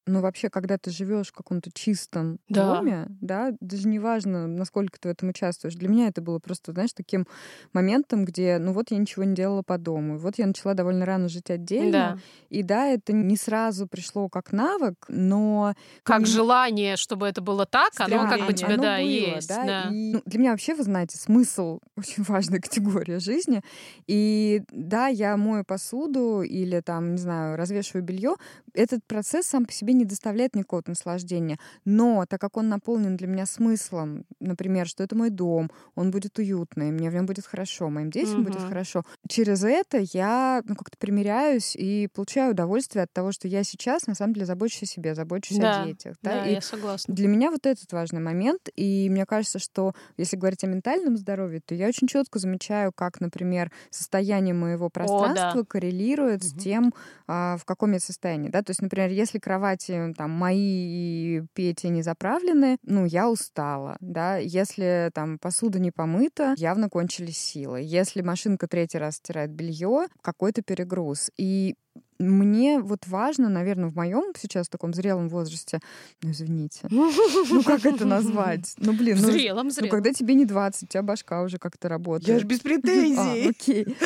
Ну, 0.08 0.22
вообще, 0.22 0.50
когда 0.50 0.78
ты 0.78 0.92
живешь 0.92 1.30
в 1.30 1.34
каком-то 1.34 1.72
чистом 1.72 2.38
да. 2.48 2.76
доме, 2.76 3.08
да, 3.22 3.54
даже 3.60 3.88
не 3.88 3.98
важно, 3.98 4.46
насколько 4.46 5.00
ты 5.00 5.10
в 5.10 5.12
этом 5.12 5.30
участвуешь. 5.30 5.74
Для 5.74 5.90
меня 5.90 6.08
это 6.08 6.22
было 6.22 6.38
просто, 6.38 6.74
знаешь, 6.74 6.94
таким 6.94 7.26
моментом, 7.74 8.24
где, 8.24 8.60
ну 8.60 8.72
вот 8.72 8.92
я 8.92 8.98
ничего 8.98 9.24
не 9.24 9.34
делала 9.34 9.64
по 9.64 9.80
дому. 9.80 10.20
Вот 10.20 10.38
я 10.38 10.46
начала 10.46 10.76
довольно 10.76 11.06
рано 11.06 11.28
жить 11.28 11.50
отдельно. 11.50 11.92
Да. 11.92 12.18
И 12.50 12.62
да, 12.62 12.86
это 12.88 13.14
не 13.14 13.36
сразу 13.36 13.88
пришло 13.88 14.30
как 14.30 14.52
навык, 14.52 15.06
но... 15.08 15.74
Как 16.04 16.20
не... 16.20 16.26
желание, 16.26 16.98
чтобы 16.98 17.26
это 17.28 17.42
было 17.42 17.66
так, 17.66 17.94
оно 17.98 18.30
как 18.30 18.46
бы 18.46 18.54
тебе, 18.54 18.78
да, 18.78 18.98
было, 18.98 19.06
есть. 19.06 19.50
Да? 19.50 19.66
Да. 19.66 19.90
И, 19.92 20.14
ну, 20.14 20.22
для 20.26 20.40
меня 20.40 20.52
вообще, 20.52 20.76
вы 20.76 20.84
знаете, 20.84 21.18
смысл 21.18 21.80
очень 21.98 22.24
важная 22.24 22.60
категория 22.60 23.20
жизни. 23.20 23.62
И 24.06 24.62
да, 24.72 25.08
я 25.08 25.36
мою 25.36 25.64
посуду 25.66 26.44
или 26.44 26.80
там, 26.82 27.14
не 27.14 27.18
знаю, 27.18 27.58
развешиваю 27.58 28.04
белье. 28.04 28.36
Этот 28.76 29.04
процесс 29.06 29.48
сам 29.48 29.66
по 29.66 29.72
себе 29.72 29.95
не 29.98 30.06
доставляет 30.06 30.56
никакого 30.56 30.84
наслаждения. 30.86 31.60
Но 31.84 32.26
так 32.28 32.42
как 32.42 32.58
он 32.58 32.70
наполнен 32.70 33.18
для 33.18 33.28
меня 33.28 33.46
смыслом, 33.46 34.26
например, 34.40 34.88
что 34.88 35.04
это 35.04 35.16
мой 35.16 35.30
дом, 35.30 35.72
он 35.96 36.12
будет 36.12 36.38
уютный, 36.38 36.92
мне 36.92 37.10
в 37.10 37.14
нем 37.14 37.26
будет 37.26 37.46
хорошо, 37.46 37.90
моим 37.90 38.10
детям 38.12 38.42
угу. 38.42 38.52
будет 38.52 38.62
хорошо, 38.62 39.04
через 39.28 39.64
это 39.64 40.00
я 40.14 40.62
ну, 40.66 40.76
как-то 40.76 40.98
примиряюсь 40.98 41.76
и 41.76 42.08
получаю 42.14 42.52
удовольствие 42.52 43.04
от 43.04 43.14
того, 43.14 43.32
что 43.32 43.48
я 43.48 43.64
сейчас 43.64 44.08
на 44.08 44.16
самом 44.16 44.34
деле 44.34 44.46
забочусь 44.46 44.84
о 44.84 44.86
себе, 44.86 45.16
забочусь 45.16 45.58
да, 45.58 45.84
о 45.84 45.86
детях. 45.86 46.16
Да, 46.22 46.32
да 46.32 46.48
и 46.48 46.54
я 46.56 46.62
согласна. 46.62 47.14
Для 47.14 47.28
меня 47.28 47.52
вот 47.52 47.66
этот 47.66 47.92
важный 47.94 48.20
момент. 48.20 48.70
И 48.76 49.10
мне 49.10 49.26
кажется, 49.26 49.60
что 49.60 49.94
если 50.18 50.36
говорить 50.36 50.64
о 50.64 50.68
ментальном 50.68 51.18
здоровье, 51.18 51.62
то 51.62 51.76
я 51.76 51.88
очень 51.88 52.08
четко 52.08 52.40
замечаю, 52.40 52.92
как, 52.94 53.22
например, 53.22 53.72
состояние 53.90 54.54
моего 54.54 54.90
пространства 54.90 55.60
о, 55.60 55.64
да. 55.64 55.66
коррелирует 55.66 56.42
угу. 56.42 56.50
с 56.50 56.54
тем, 56.54 56.94
а, 57.28 57.58
в 57.58 57.66
каком 57.66 57.94
я 57.94 58.00
состоянии. 58.00 58.50
Да? 58.50 58.62
То 58.62 58.72
есть, 58.72 58.82
например, 58.82 59.10
если 59.10 59.40
кровать 59.40 59.85
кровати 59.86 60.14
там 60.16 60.32
мои 60.32 60.58
и 60.58 61.44
Петя 61.54 61.90
не 61.90 62.02
заправлены, 62.02 62.78
ну, 62.84 63.06
я 63.06 63.30
устала, 63.30 63.98
да. 64.00 64.38
Если 64.38 65.12
там 65.14 65.38
посуда 65.40 65.80
не 65.80 65.92
помыта, 65.92 66.54
явно 66.58 66.90
кончились 66.90 67.38
силы. 67.38 67.82
Если 67.82 68.22
машинка 68.22 68.68
третий 68.68 68.98
раз 68.98 69.16
стирает 69.16 69.52
белье, 69.52 70.08
какой-то 70.22 70.62
перегруз. 70.62 71.30
И 71.38 71.76
мне 72.20 72.80
вот 72.80 73.08
важно, 73.08 73.50
наверное, 73.50 73.90
в 73.90 73.96
моем 73.96 74.34
сейчас 74.38 74.70
таком 74.70 74.94
зрелом 74.94 75.28
возрасте, 75.30 75.80
ну, 76.22 76.32
извините, 76.32 76.82
ну, 76.90 77.64
как 77.64 77.86
это 77.86 78.06
назвать? 78.06 78.74
Ну, 78.78 78.94
блин, 78.94 79.18
ну, 79.20 79.32
зрелом, 79.32 79.70
зрелом. 79.70 79.88
ну, 79.88 79.90
когда 79.90 80.14
тебе 80.14 80.34
не 80.36 80.46
20, 80.46 80.84
у 80.84 80.88
тебя 80.88 81.04
башка 81.04 81.42
уже 81.42 81.58
как-то 81.58 81.90
работает. 81.90 82.28
Я 82.30 82.40
же 82.40 82.46
без 82.46 82.60
претензий. 82.60 83.46
А, 83.46 83.50
окей. 83.50 83.98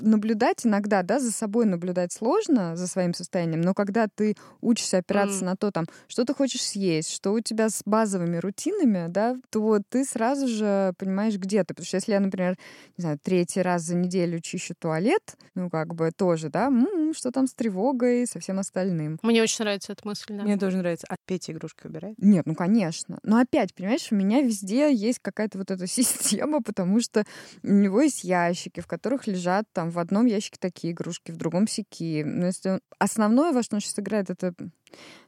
Наблюдать 0.00 0.64
иногда, 0.64 1.02
да, 1.02 1.20
за 1.20 1.30
собой 1.30 1.66
наблюдать 1.66 2.12
сложно, 2.12 2.76
за 2.76 2.86
своим 2.86 3.12
состоянием, 3.14 3.60
но 3.60 3.74
когда 3.74 4.08
ты 4.08 4.34
учишься 4.60 4.98
опираться 4.98 5.42
mm. 5.42 5.46
на 5.46 5.56
то, 5.56 5.70
там, 5.70 5.84
что 6.06 6.24
ты 6.24 6.34
хочешь 6.34 6.62
съесть, 6.62 7.10
что 7.10 7.32
у 7.32 7.40
тебя 7.40 7.68
с 7.68 7.82
базовыми 7.84 8.38
рутинами, 8.38 9.06
да, 9.08 9.36
то 9.50 9.80
ты 9.88 10.04
сразу 10.04 10.48
же 10.48 10.92
понимаешь, 10.98 11.36
где 11.36 11.64
ты. 11.64 11.74
Потому 11.74 11.86
что 11.86 11.96
если 11.96 12.12
я, 12.12 12.20
например, 12.20 12.56
не 12.96 13.02
знаю, 13.02 13.18
третий 13.22 13.62
раз 13.62 13.82
за 13.82 13.94
неделю 13.94 14.40
чищу 14.40 14.74
туалет, 14.78 15.36
ну, 15.54 15.70
как 15.70 15.94
бы 15.94 16.10
тоже, 16.16 16.48
да, 16.48 16.66
м-м, 16.66 17.14
что 17.14 17.30
там 17.30 17.46
с 17.46 17.54
тревогой, 17.58 18.26
со 18.26 18.38
всем 18.38 18.58
остальным. 18.58 19.18
Мне 19.22 19.42
очень 19.42 19.64
нравится 19.64 19.92
эта 19.92 20.06
мысль, 20.06 20.26
да. 20.28 20.44
Мне 20.44 20.56
тоже 20.56 20.78
нравится. 20.78 21.06
А 21.10 21.16
Петя 21.26 21.52
игрушки 21.52 21.86
убирает? 21.86 22.14
Нет, 22.18 22.46
ну, 22.46 22.54
конечно. 22.54 23.18
Но 23.22 23.38
опять, 23.38 23.74
понимаешь, 23.74 24.08
у 24.10 24.14
меня 24.14 24.40
везде 24.40 24.94
есть 24.94 25.18
какая-то 25.18 25.58
вот 25.58 25.70
эта 25.70 25.86
система, 25.88 26.62
потому 26.62 27.00
что 27.00 27.24
у 27.62 27.72
него 27.72 28.00
есть 28.00 28.24
ящики, 28.24 28.80
в 28.80 28.86
которых 28.86 29.26
лежат 29.26 29.66
там 29.72 29.90
в 29.90 29.98
одном 29.98 30.26
ящике 30.26 30.56
такие 30.60 30.92
игрушки, 30.92 31.32
в 31.32 31.36
другом 31.36 31.66
сики. 31.66 32.22
Но 32.24 32.46
если 32.46 32.80
основное, 32.98 33.52
во 33.52 33.62
что 33.62 33.76
он 33.76 33.80
сейчас 33.80 33.98
играет, 33.98 34.30
это 34.30 34.54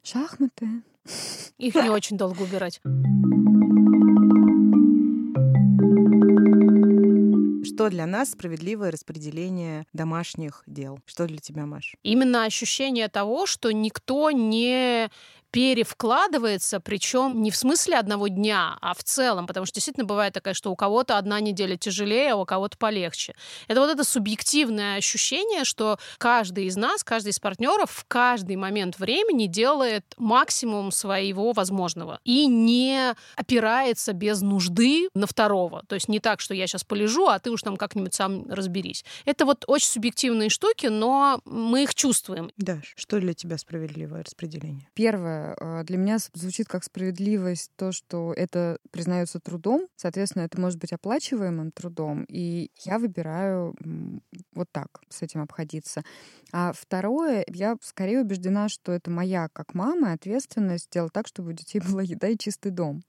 шахматы. 0.03 0.83
Их 1.59 1.75
не 1.75 1.91
очень 1.91 2.17
долго 2.17 2.43
убирать. 2.43 2.81
Что 7.73 7.89
для 7.89 8.07
нас 8.07 8.33
справедливое 8.33 8.91
распределение 8.91 9.87
домашних 9.93 10.65
дел? 10.67 10.99
Что 11.07 11.27
для 11.27 11.39
тебя, 11.39 11.67
Маш? 11.67 11.95
Именно 12.03 12.45
ощущение 12.45 13.09
того, 13.09 13.47
что 13.47 13.71
никто 13.73 14.33
не 14.33 15.09
перевкладывается, 15.51 16.81
причем 16.81 17.43
не 17.43 17.51
в 17.51 17.57
смысле 17.57 17.99
одного 17.99 18.29
дня, 18.29 18.79
а 18.81 18.95
в 18.95 19.03
целом, 19.03 19.47
потому 19.47 19.67
что 19.67 19.75
действительно 19.75 20.07
бывает 20.07 20.33
такая, 20.33 20.55
что 20.55 20.71
у 20.71 20.77
кого-то 20.77 21.19
одна 21.19 21.41
неделя 21.41 21.77
тяжелее, 21.77 22.33
а 22.33 22.37
у 22.37 22.45
кого-то 22.45 22.79
полегче. 22.79 23.35
Это 23.69 23.81
вот 23.81 23.91
это 23.91 24.05
субъективное 24.05 24.97
ощущение, 24.97 25.65
что 25.65 25.99
каждый 26.19 26.67
из 26.67 26.77
нас, 26.77 27.03
каждый 27.03 27.31
из 27.31 27.39
партнеров 27.39 27.91
в 27.91 28.05
каждый 28.07 28.57
момент 28.57 28.99
времени 28.99 29.47
делает 29.47 30.05
максимум 30.17 30.93
своего 30.93 31.53
возможного 31.53 32.21
и 32.25 32.47
не 32.47 33.15
опирается 33.37 34.13
без 34.13 34.41
нужды 34.43 35.09
на 35.15 35.27
второго. 35.27 35.83
То 35.89 35.95
есть 35.95 36.09
не 36.09 36.21
так, 36.21 36.41
что 36.41 36.55
я 36.55 36.67
сейчас 36.67 36.85
полежу, 36.85 37.27
а 37.27 37.39
ты 37.39 37.51
уж 37.51 37.63
там 37.63 37.77
как-нибудь 37.77 38.15
сам 38.15 38.51
разберись. 38.51 39.05
Это 39.25 39.45
вот 39.45 39.65
очень 39.67 39.89
субъективные 39.89 40.49
штуки, 40.49 40.87
но 40.87 41.41
мы 41.45 41.85
их 41.85 41.95
чувствуем. 41.95 42.51
Даш, 42.57 42.95
что 42.97 43.19
для 43.19 43.35
тебя 43.35 43.59
справедливое 43.59 44.23
распределение? 44.23 44.89
Первое, 44.95 45.40
э, 45.61 45.85
для 45.85 45.97
меня 45.97 46.19
звучит 46.35 46.69
как 46.69 46.85
справедливость 46.85 47.71
то, 47.77 47.93
что 47.93 48.33
это 48.37 48.79
признается 48.91 49.41
трудом, 49.41 49.87
соответственно, 49.97 50.43
это 50.45 50.61
может 50.61 50.79
быть 50.79 50.93
оплачиваемым 50.93 51.73
трудом, 51.73 52.25
и 52.29 52.71
я 52.85 52.99
выбираю 52.99 53.75
вот 54.55 54.69
так 54.73 54.89
с 55.09 55.23
этим 55.23 55.41
обходиться. 55.43 56.03
А 56.53 56.73
второе, 56.73 57.45
я 57.49 57.77
скорее 57.83 58.21
убеждена, 58.21 58.69
что 58.69 58.93
это 58.93 59.11
моя, 59.11 59.49
как 59.53 59.75
мама, 59.75 60.13
ответственность 60.13 60.87
сделать 60.87 61.13
так, 61.13 61.27
чтобы 61.29 61.51
у 61.51 61.53
детей 61.53 61.81
была 61.89 62.03
еда 62.03 62.29
и 62.29 62.37
чистый 62.37 62.71
дом. 62.71 63.03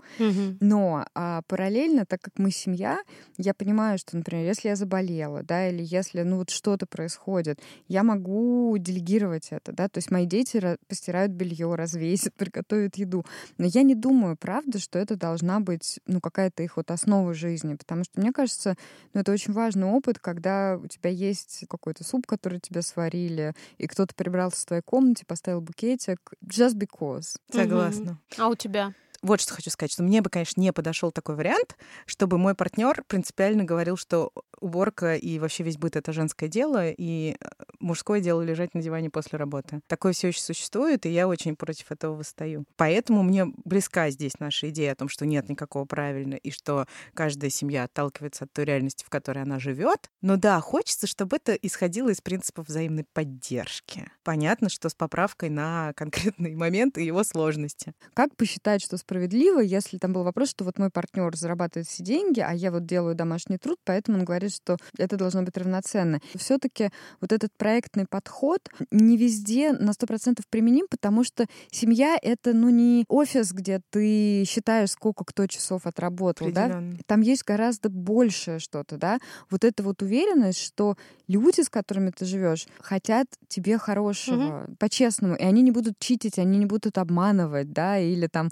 Но 0.60 1.06
а, 1.16 1.42
параллельно, 1.48 2.06
так 2.06 2.22
как 2.22 2.34
мы 2.38 2.52
семья, 2.52 3.00
я 3.38 3.54
понимаю, 3.54 3.98
что, 3.98 4.16
например, 4.16 4.46
если 4.46 4.70
я 4.70 4.76
заболела, 4.76 5.42
да, 5.44 5.68
или 5.70 5.84
если, 5.84 6.22
ну, 6.22 6.38
вот 6.38 6.50
что-то 6.52 6.86
происходит, 6.86 7.60
я 7.88 8.04
могу 8.04 8.76
делегировать 8.78 9.48
это, 9.52 9.72
да, 9.72 9.90
то 9.90 9.98
есть 9.98 10.12
мои 10.12 10.26
дети 10.28 10.58
ра- 10.58 10.78
постирают 10.88 11.32
белье, 11.32 11.74
развесят, 11.76 12.21
приготовят 12.30 12.96
еду. 12.98 13.26
Но 13.58 13.66
я 13.66 13.84
не 13.84 13.96
думаю, 13.96 14.38
правда, 14.38 14.80
что 14.80 15.00
это 15.00 15.16
должна 15.16 15.60
быть, 15.60 16.00
ну, 16.06 16.22
какая-то 16.22 16.64
их 16.64 16.78
вот 16.78 16.92
основа 16.92 17.34
жизни, 17.34 17.76
потому 17.76 18.04
что 18.04 18.20
мне 18.20 18.32
кажется, 18.32 18.76
ну, 19.14 19.22
это 19.22 19.32
очень 19.32 19.54
важный 19.54 19.88
опыт, 19.88 20.20
когда 20.20 20.78
у 20.78 20.88
тебя 20.88 21.10
есть 21.10 21.66
какой-то 21.70 22.04
суп, 22.04 22.28
который 22.28 22.60
тебе 22.60 22.82
сварили, 22.82 23.54
и 23.78 23.88
кто-то 23.88 24.14
прибрался 24.16 24.62
в 24.62 24.66
твоей 24.66 24.84
комнате, 24.84 25.26
поставил 25.26 25.62
букетик, 25.62 26.20
just 26.46 26.76
because. 26.76 27.38
Согласна. 27.52 28.20
А 28.38 28.50
у 28.50 28.56
тебя? 28.56 28.94
Вот 29.22 29.40
что 29.40 29.54
хочу 29.54 29.70
сказать, 29.70 29.92
что 29.92 30.04
мне 30.04 30.22
бы, 30.22 30.30
конечно, 30.30 30.60
не 30.60 30.74
подошел 30.74 31.12
такой 31.12 31.36
вариант, 31.36 31.78
чтобы 32.06 32.38
мой 32.38 32.56
партнер 32.56 33.04
принципиально 33.08 33.64
говорил, 33.64 33.96
что 33.98 34.32
уборка 34.60 35.16
и 35.16 35.40
вообще 35.40 35.64
весь 35.64 35.78
быт 35.78 35.96
это 35.96 36.14
женское 36.14 36.48
дело, 36.48 36.90
и 36.90 37.36
э, 37.40 37.48
мужское 37.80 38.20
дело 38.20 38.42
лежать 38.42 38.74
на 38.74 38.82
диване 38.82 39.10
после 39.10 39.38
работы. 39.38 39.82
Такое 39.88 40.14
все 40.14 40.30
еще 40.30 40.42
существует, 40.42 41.06
и 41.06 41.10
я 41.10 41.28
очень 41.28 41.56
против 41.56 41.92
этого 41.92 42.16
выстаю. 42.16 42.66
Поэтому 42.78 43.24
мне 43.24 43.46
близка 43.66 44.10
здесь 44.12 44.40
наша 44.40 44.70
идея 44.70 44.94
о 44.94 44.96
том, 44.96 45.10
что 45.10 45.26
нет 45.26 45.50
никакого 45.50 45.86
правильно, 45.86 46.36
и 46.36 46.52
что 46.52 46.86
каждая 47.14 47.50
семья 47.50 47.84
отталкивается 47.84 48.46
от 48.46 48.54
той 48.54 48.66
реальности, 48.66 49.04
в 49.04 49.10
которой 49.10 49.44
она 49.44 49.60
живет. 49.60 50.10
Но 50.22 50.38
да, 50.38 50.60
хочется, 50.62 51.08
чтобы 51.08 51.38
это 51.38 51.54
исходило 51.54 52.10
из 52.10 52.22
принципов 52.22 52.68
взаимной 52.68 53.06
поддержки. 53.14 54.12
Понятно, 54.24 54.70
что 54.70 54.90
с 54.90 54.96
поправкой 54.96 55.50
на 55.50 55.94
конкретный 55.94 56.56
момент 56.56 56.98
и 56.98 57.06
его 57.06 57.24
сложности. 57.24 57.94
Как 58.14 58.36
посчитать, 58.36 58.84
что 58.84 58.98
справедливо, 59.12 59.60
если 59.60 59.98
там 59.98 60.14
был 60.14 60.24
вопрос, 60.24 60.52
что 60.52 60.64
вот 60.64 60.80
мой 60.80 60.90
партнер 60.90 61.36
зарабатывает 61.36 61.86
все 61.86 62.02
деньги, 62.02 62.40
а 62.40 62.54
я 62.54 62.72
вот 62.72 62.86
делаю 62.86 63.14
домашний 63.14 63.58
труд, 63.58 63.78
поэтому 63.84 64.20
он 64.20 64.24
говорит, 64.24 64.54
что 64.54 64.78
это 64.98 65.18
должно 65.18 65.44
быть 65.44 65.58
равноценно. 65.58 66.22
Все-таки 66.36 66.92
вот 67.20 67.34
этот 67.34 67.52
проектный 67.58 68.06
подход 68.10 68.62
не 68.90 69.18
везде 69.18 69.74
на 69.74 69.90
100% 69.90 70.40
применим, 70.50 70.86
потому 70.90 71.26
что 71.26 71.46
семья— 71.72 72.18
это, 72.22 72.54
ну, 72.54 72.70
не 72.70 73.04
офис, 73.10 73.52
где 73.52 73.82
ты 73.90 74.46
считаешь, 74.48 74.92
сколько 74.92 75.26
кто 75.26 75.46
часов 75.46 75.86
отработал, 75.86 76.50
да? 76.54 76.82
Там 77.06 77.20
есть 77.20 77.44
гораздо 77.44 77.90
большее 77.90 78.60
что-то, 78.60 78.96
да? 78.96 79.20
Вот 79.50 79.66
эта 79.66 79.84
вот 79.84 80.02
уверенность, 80.02 80.60
что 80.60 80.96
люди, 81.28 81.62
с 81.62 81.70
которыми 81.70 82.12
ты 82.12 82.24
живешь, 82.24 82.66
хотят 82.80 83.28
тебе 83.50 83.78
хорошего, 83.78 84.68
по-честному, 84.80 85.36
и 85.36 85.44
они 85.44 85.62
не 85.64 85.72
будут 85.72 86.00
читить, 86.00 86.40
они 86.40 86.58
не 86.58 86.66
будут 86.66 86.98
обманывать, 86.98 87.74
да, 87.74 88.00
или 88.00 88.28
там 88.28 88.50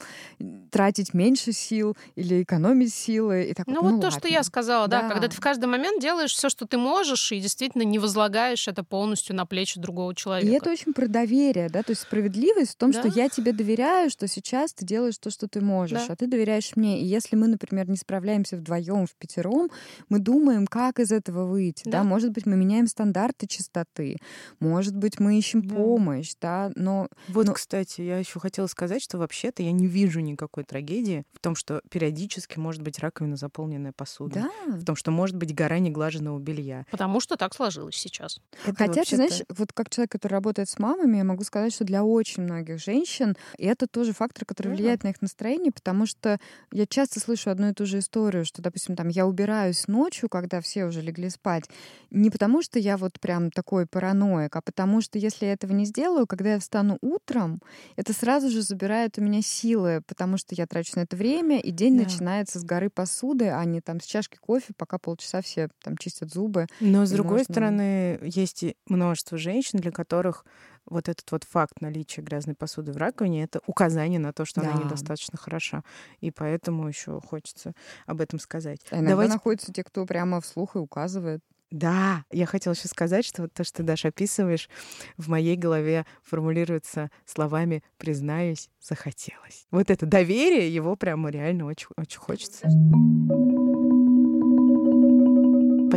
тратить 0.72 1.14
меньше 1.14 1.52
сил, 1.52 1.98
или 2.16 2.44
экономить 2.44 2.94
силы. 2.94 3.44
И 3.46 3.54
так, 3.54 3.68
Ну, 3.68 3.82
вот 3.82 3.90
то, 4.02 4.08
ладно. 4.08 4.12
что 4.12 4.28
я 4.28 4.44
сказала, 4.44 4.88
да. 4.88 5.02
Да. 5.04 5.10
когда 5.10 5.28
ты 5.28 5.36
в 5.36 5.40
каждый 5.40 5.66
момент 5.66 6.02
делаешь 6.02 6.32
все, 6.34 6.50
что 6.50 6.66
ты 6.68 6.78
можешь, 6.78 7.32
и 7.32 7.40
действительно 7.40 7.82
не 7.84 7.98
возлагаешь 8.00 8.68
это 8.68 8.84
полностью 8.84 9.36
на 9.36 9.46
плечи 9.46 9.80
другого 9.80 10.14
человека. 10.14 10.52
И 10.52 10.56
это 10.56 10.70
очень 10.72 10.94
про 10.94 11.08
доверие, 11.08 11.70
да, 11.70 11.82
то 11.84 11.92
есть 11.92 12.02
справедливость 12.04 12.74
в 12.74 12.76
том, 12.76 12.94
что 12.94 13.04
Да. 13.04 13.10
я 13.16 13.30
тебе 13.30 13.52
доверяю, 13.54 14.10
что 14.10 14.28
сейчас 14.28 14.74
ты 14.74 14.86
делаешь 14.86 15.18
то, 15.18 15.30
что 15.32 15.48
ты 15.48 15.62
можешь, 15.62 16.06
Да. 16.08 16.14
а 16.14 16.16
ты 16.16 16.28
доверяешь 16.28 16.76
мне. 16.76 17.02
И 17.02 17.06
если 17.06 17.36
мы, 17.36 17.48
например, 17.48 17.90
не 17.90 17.98
справляемся 17.98 18.58
вдвоем, 18.58 19.08
в 19.08 19.16
пятером, 19.16 19.70
мы 20.10 20.20
думаем, 20.20 20.68
как 20.68 21.00
из 21.00 21.12
этого 21.12 21.46
выйти, 21.46 21.84
да, 21.86 22.00
Да. 22.00 22.04
может 22.04 22.32
быть, 22.32 22.46
мы 22.46 22.56
меняем 22.56 22.88
стандарты 22.88 23.48
чистоты, 23.48 24.18
может 24.60 24.96
быть, 24.96 25.20
мы 25.20 25.38
ищем 25.38 25.62
Да. 25.62 25.76
помощь, 25.76 26.34
да, 26.42 26.72
но 26.76 27.08
Вот, 27.28 27.48
Ну- 27.48 27.54
кстати, 27.54 28.02
я 28.02 28.18
еще 28.20 28.40
хотела 28.40 28.68
сказать, 28.68 29.02
что 29.02 29.18
вообще-то 29.18 29.64
я 29.64 29.72
не 29.72 29.88
вижу 29.88 30.20
никакой 30.40 30.64
трагедии 30.64 31.26
в 31.34 31.40
том, 31.40 31.56
что 31.56 31.82
периодически 31.90 32.60
может 32.60 32.82
быть 32.82 33.00
раковина 33.00 33.36
заполненная 33.36 33.92
посудой. 33.92 34.44
да, 34.44 34.50
В 34.78 34.86
том, 34.86 34.96
что 34.96 35.12
может 35.12 35.36
быть 35.36 35.54
гора 35.54 35.80
неглаженного 35.80 36.40
белья. 36.40 36.86
Потому 36.92 37.20
что 37.20 37.36
так 37.36 37.54
сложилось 37.54 37.96
сейчас. 37.96 38.40
Это 38.64 38.76
Хотя, 38.76 39.04
ты 39.04 39.16
знаешь, 39.16 39.42
вот 39.50 39.74
как 39.74 39.90
человек, 39.90 40.12
который 40.12 40.34
работает 40.34 40.70
с 40.70 40.80
мамами, 40.80 41.18
я 41.18 41.24
могу 41.24 41.44
сказать, 41.44 41.74
что 41.74 41.84
для 41.84 42.04
очень 42.04 42.44
многих 42.44 42.80
женщин 42.80 43.36
это 43.58 43.88
тоже 43.88 44.14
фактор, 44.14 44.46
который 44.46 44.70
Да. 44.70 44.76
влияет 44.76 45.04
на 45.04 45.10
их 45.10 45.22
настроение, 45.22 45.72
потому 45.72 46.06
что 46.06 46.40
я 46.72 46.86
часто 46.86 47.20
слышу 47.20 47.50
одну 47.50 47.70
и 47.70 47.74
ту 47.74 47.86
же 47.86 48.00
историю, 48.00 48.46
что, 48.46 48.62
допустим, 48.62 48.96
там 48.96 49.10
я 49.10 49.26
убираюсь 49.28 49.88
ночью, 49.88 50.30
когда 50.30 50.62
все 50.62 50.86
уже 50.86 51.02
легли 51.02 51.30
спать, 51.30 51.66
не 52.12 52.30
потому 52.30 52.62
что 52.62 52.80
я 52.80 52.98
вот 52.98 53.20
прям 53.20 53.52
такой 53.52 53.86
параноик, 53.86 54.56
а 54.56 54.62
потому 54.62 55.02
что 55.02 55.18
если 55.20 55.46
я 55.48 55.54
этого 55.54 55.74
не 55.74 55.86
сделаю, 55.86 56.28
когда 56.28 56.54
я 56.54 56.60
встану 56.60 56.98
утром, 57.02 57.62
это 57.96 58.14
сразу 58.14 58.50
же 58.50 58.62
забирает 58.62 59.18
у 59.18 59.22
меня 59.22 59.42
силы, 59.42 60.02
потому 60.08 60.29
что 60.38 60.56
я 60.56 60.66
трачу 60.68 60.94
на 60.96 61.02
это 61.02 61.16
время, 61.16 61.60
и 61.60 61.72
день 61.72 61.98
Да. 61.98 62.04
начинается 62.04 62.60
с 62.60 62.64
горы 62.64 62.90
посуды, 62.90 63.50
а 63.50 63.64
не 63.66 63.82
там 63.82 64.00
с 64.00 64.06
чашки 64.06 64.38
кофе, 64.38 64.74
пока 64.78 64.98
полчаса 64.98 65.42
все 65.42 65.70
там 65.84 65.98
чистят 65.98 66.32
зубы. 66.32 66.68
Но, 66.80 67.06
с 67.06 67.12
другой 67.12 67.40
можно- 67.40 67.54
стороны, 67.54 68.20
есть 68.24 68.64
множество 68.88 69.38
женщин, 69.38 69.80
для 69.80 69.92
которых 69.92 70.46
вот 70.86 71.08
этот 71.08 71.32
вот 71.32 71.44
факт 71.44 71.82
наличия 71.82 72.22
грязной 72.22 72.56
посуды 72.56 72.92
в 72.92 72.98
раковине— 72.98 73.44
это 73.46 73.62
указание 73.68 74.20
на 74.20 74.34
то, 74.34 74.44
что 74.46 74.62
она 74.62 74.74
Да. 74.74 74.84
недостаточно 74.84 75.38
хороша. 75.38 75.84
И 76.20 76.32
поэтому 76.32 76.88
еще 76.88 77.22
хочется 77.22 77.74
об 78.08 78.22
этом 78.22 78.40
сказать. 78.40 78.80
А 78.90 78.96
иногда 78.96 79.12
Давайте 79.12 79.34
находятся 79.34 79.72
те, 79.72 79.84
кто 79.84 80.06
прямо 80.08 80.42
вслух 80.42 80.76
и 80.76 80.80
указывает. 80.80 81.42
Да, 81.72 82.26
я 82.32 82.46
хотела 82.48 82.74
еще 82.74 82.88
сказать, 82.88 83.26
что 83.26 83.44
вот 83.44 83.54
то, 83.54 83.64
что 83.64 83.78
ты, 83.78 83.84
Даша, 83.84 84.08
описываешь, 84.08 84.70
в 85.18 85.30
моей 85.30 85.56
голове 85.56 86.06
формулируется 86.24 87.12
словами 87.26 87.84
«признаюсь, 87.98 88.70
захотелось». 88.82 89.68
Вот 89.70 89.92
это 89.92 90.06
доверие, 90.06 90.74
его 90.74 90.96
прямо 90.96 91.30
реально 91.30 91.66
очень, 91.66 91.88
очень 91.96 92.20
хочется. 92.20 92.68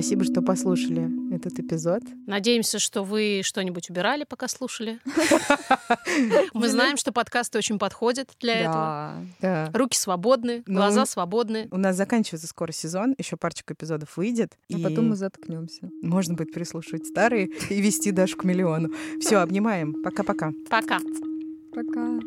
Спасибо, 0.03 0.25
что 0.25 0.43
послушали 0.43 1.33
этот 1.33 1.61
эпизод. 1.61 2.03
Надеемся, 2.27 2.81
что 2.81 3.05
вы 3.05 3.43
что-нибудь 3.45 3.89
убирали, 3.89 4.25
пока 4.25 4.49
слушали. 4.49 4.99
Мы 6.55 6.69
знаем, 6.69 6.97
что 6.97 7.13
подкасты 7.13 7.59
очень 7.59 7.79
подходят 7.79 8.29
для 8.41 8.55
этого. 8.63 9.27
Да. 9.41 9.71
Руки 9.73 9.97
свободны, 9.97 10.65
Ну, 10.67 10.75
глаза 10.75 11.07
свободны. 11.07 11.69
У 11.71 11.77
нас 11.77 11.95
заканчивается 11.95 12.49
скоро 12.49 12.73
сезон, 12.73 13.15
еще 13.17 13.37
парочку 13.37 13.75
эпизодов 13.75 14.17
выйдет. 14.17 14.55
А 14.73 14.77
и 14.77 14.83
потом 14.83 15.11
мы 15.11 15.15
заткнемся. 15.15 15.89
можно 16.03 16.35
будет 16.35 16.53
переслушивать 16.53 17.07
старые 17.07 17.47
и 17.71 17.81
вести 17.81 18.11
Дашу 18.11 18.37
к 18.37 18.43
миллиону. 18.43 18.91
Все, 19.21 19.37
обнимаем. 19.37 20.03
Пока-пока. 20.03 20.53
Пока. 20.69 20.99
Пока. 21.73 22.19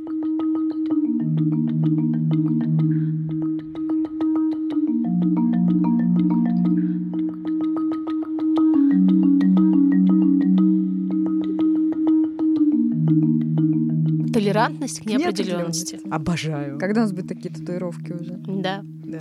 Толерантность 14.45 15.01
к 15.01 15.05
неопределенности. 15.05 15.99
Обожаю. 16.09 16.77
Когда 16.77 17.01
у 17.01 17.03
нас 17.03 17.11
будут 17.11 17.29
такие 17.29 17.53
татуировки 17.53 18.11
уже? 18.11 18.33
Да. 18.47 18.81
Да. 18.83 19.19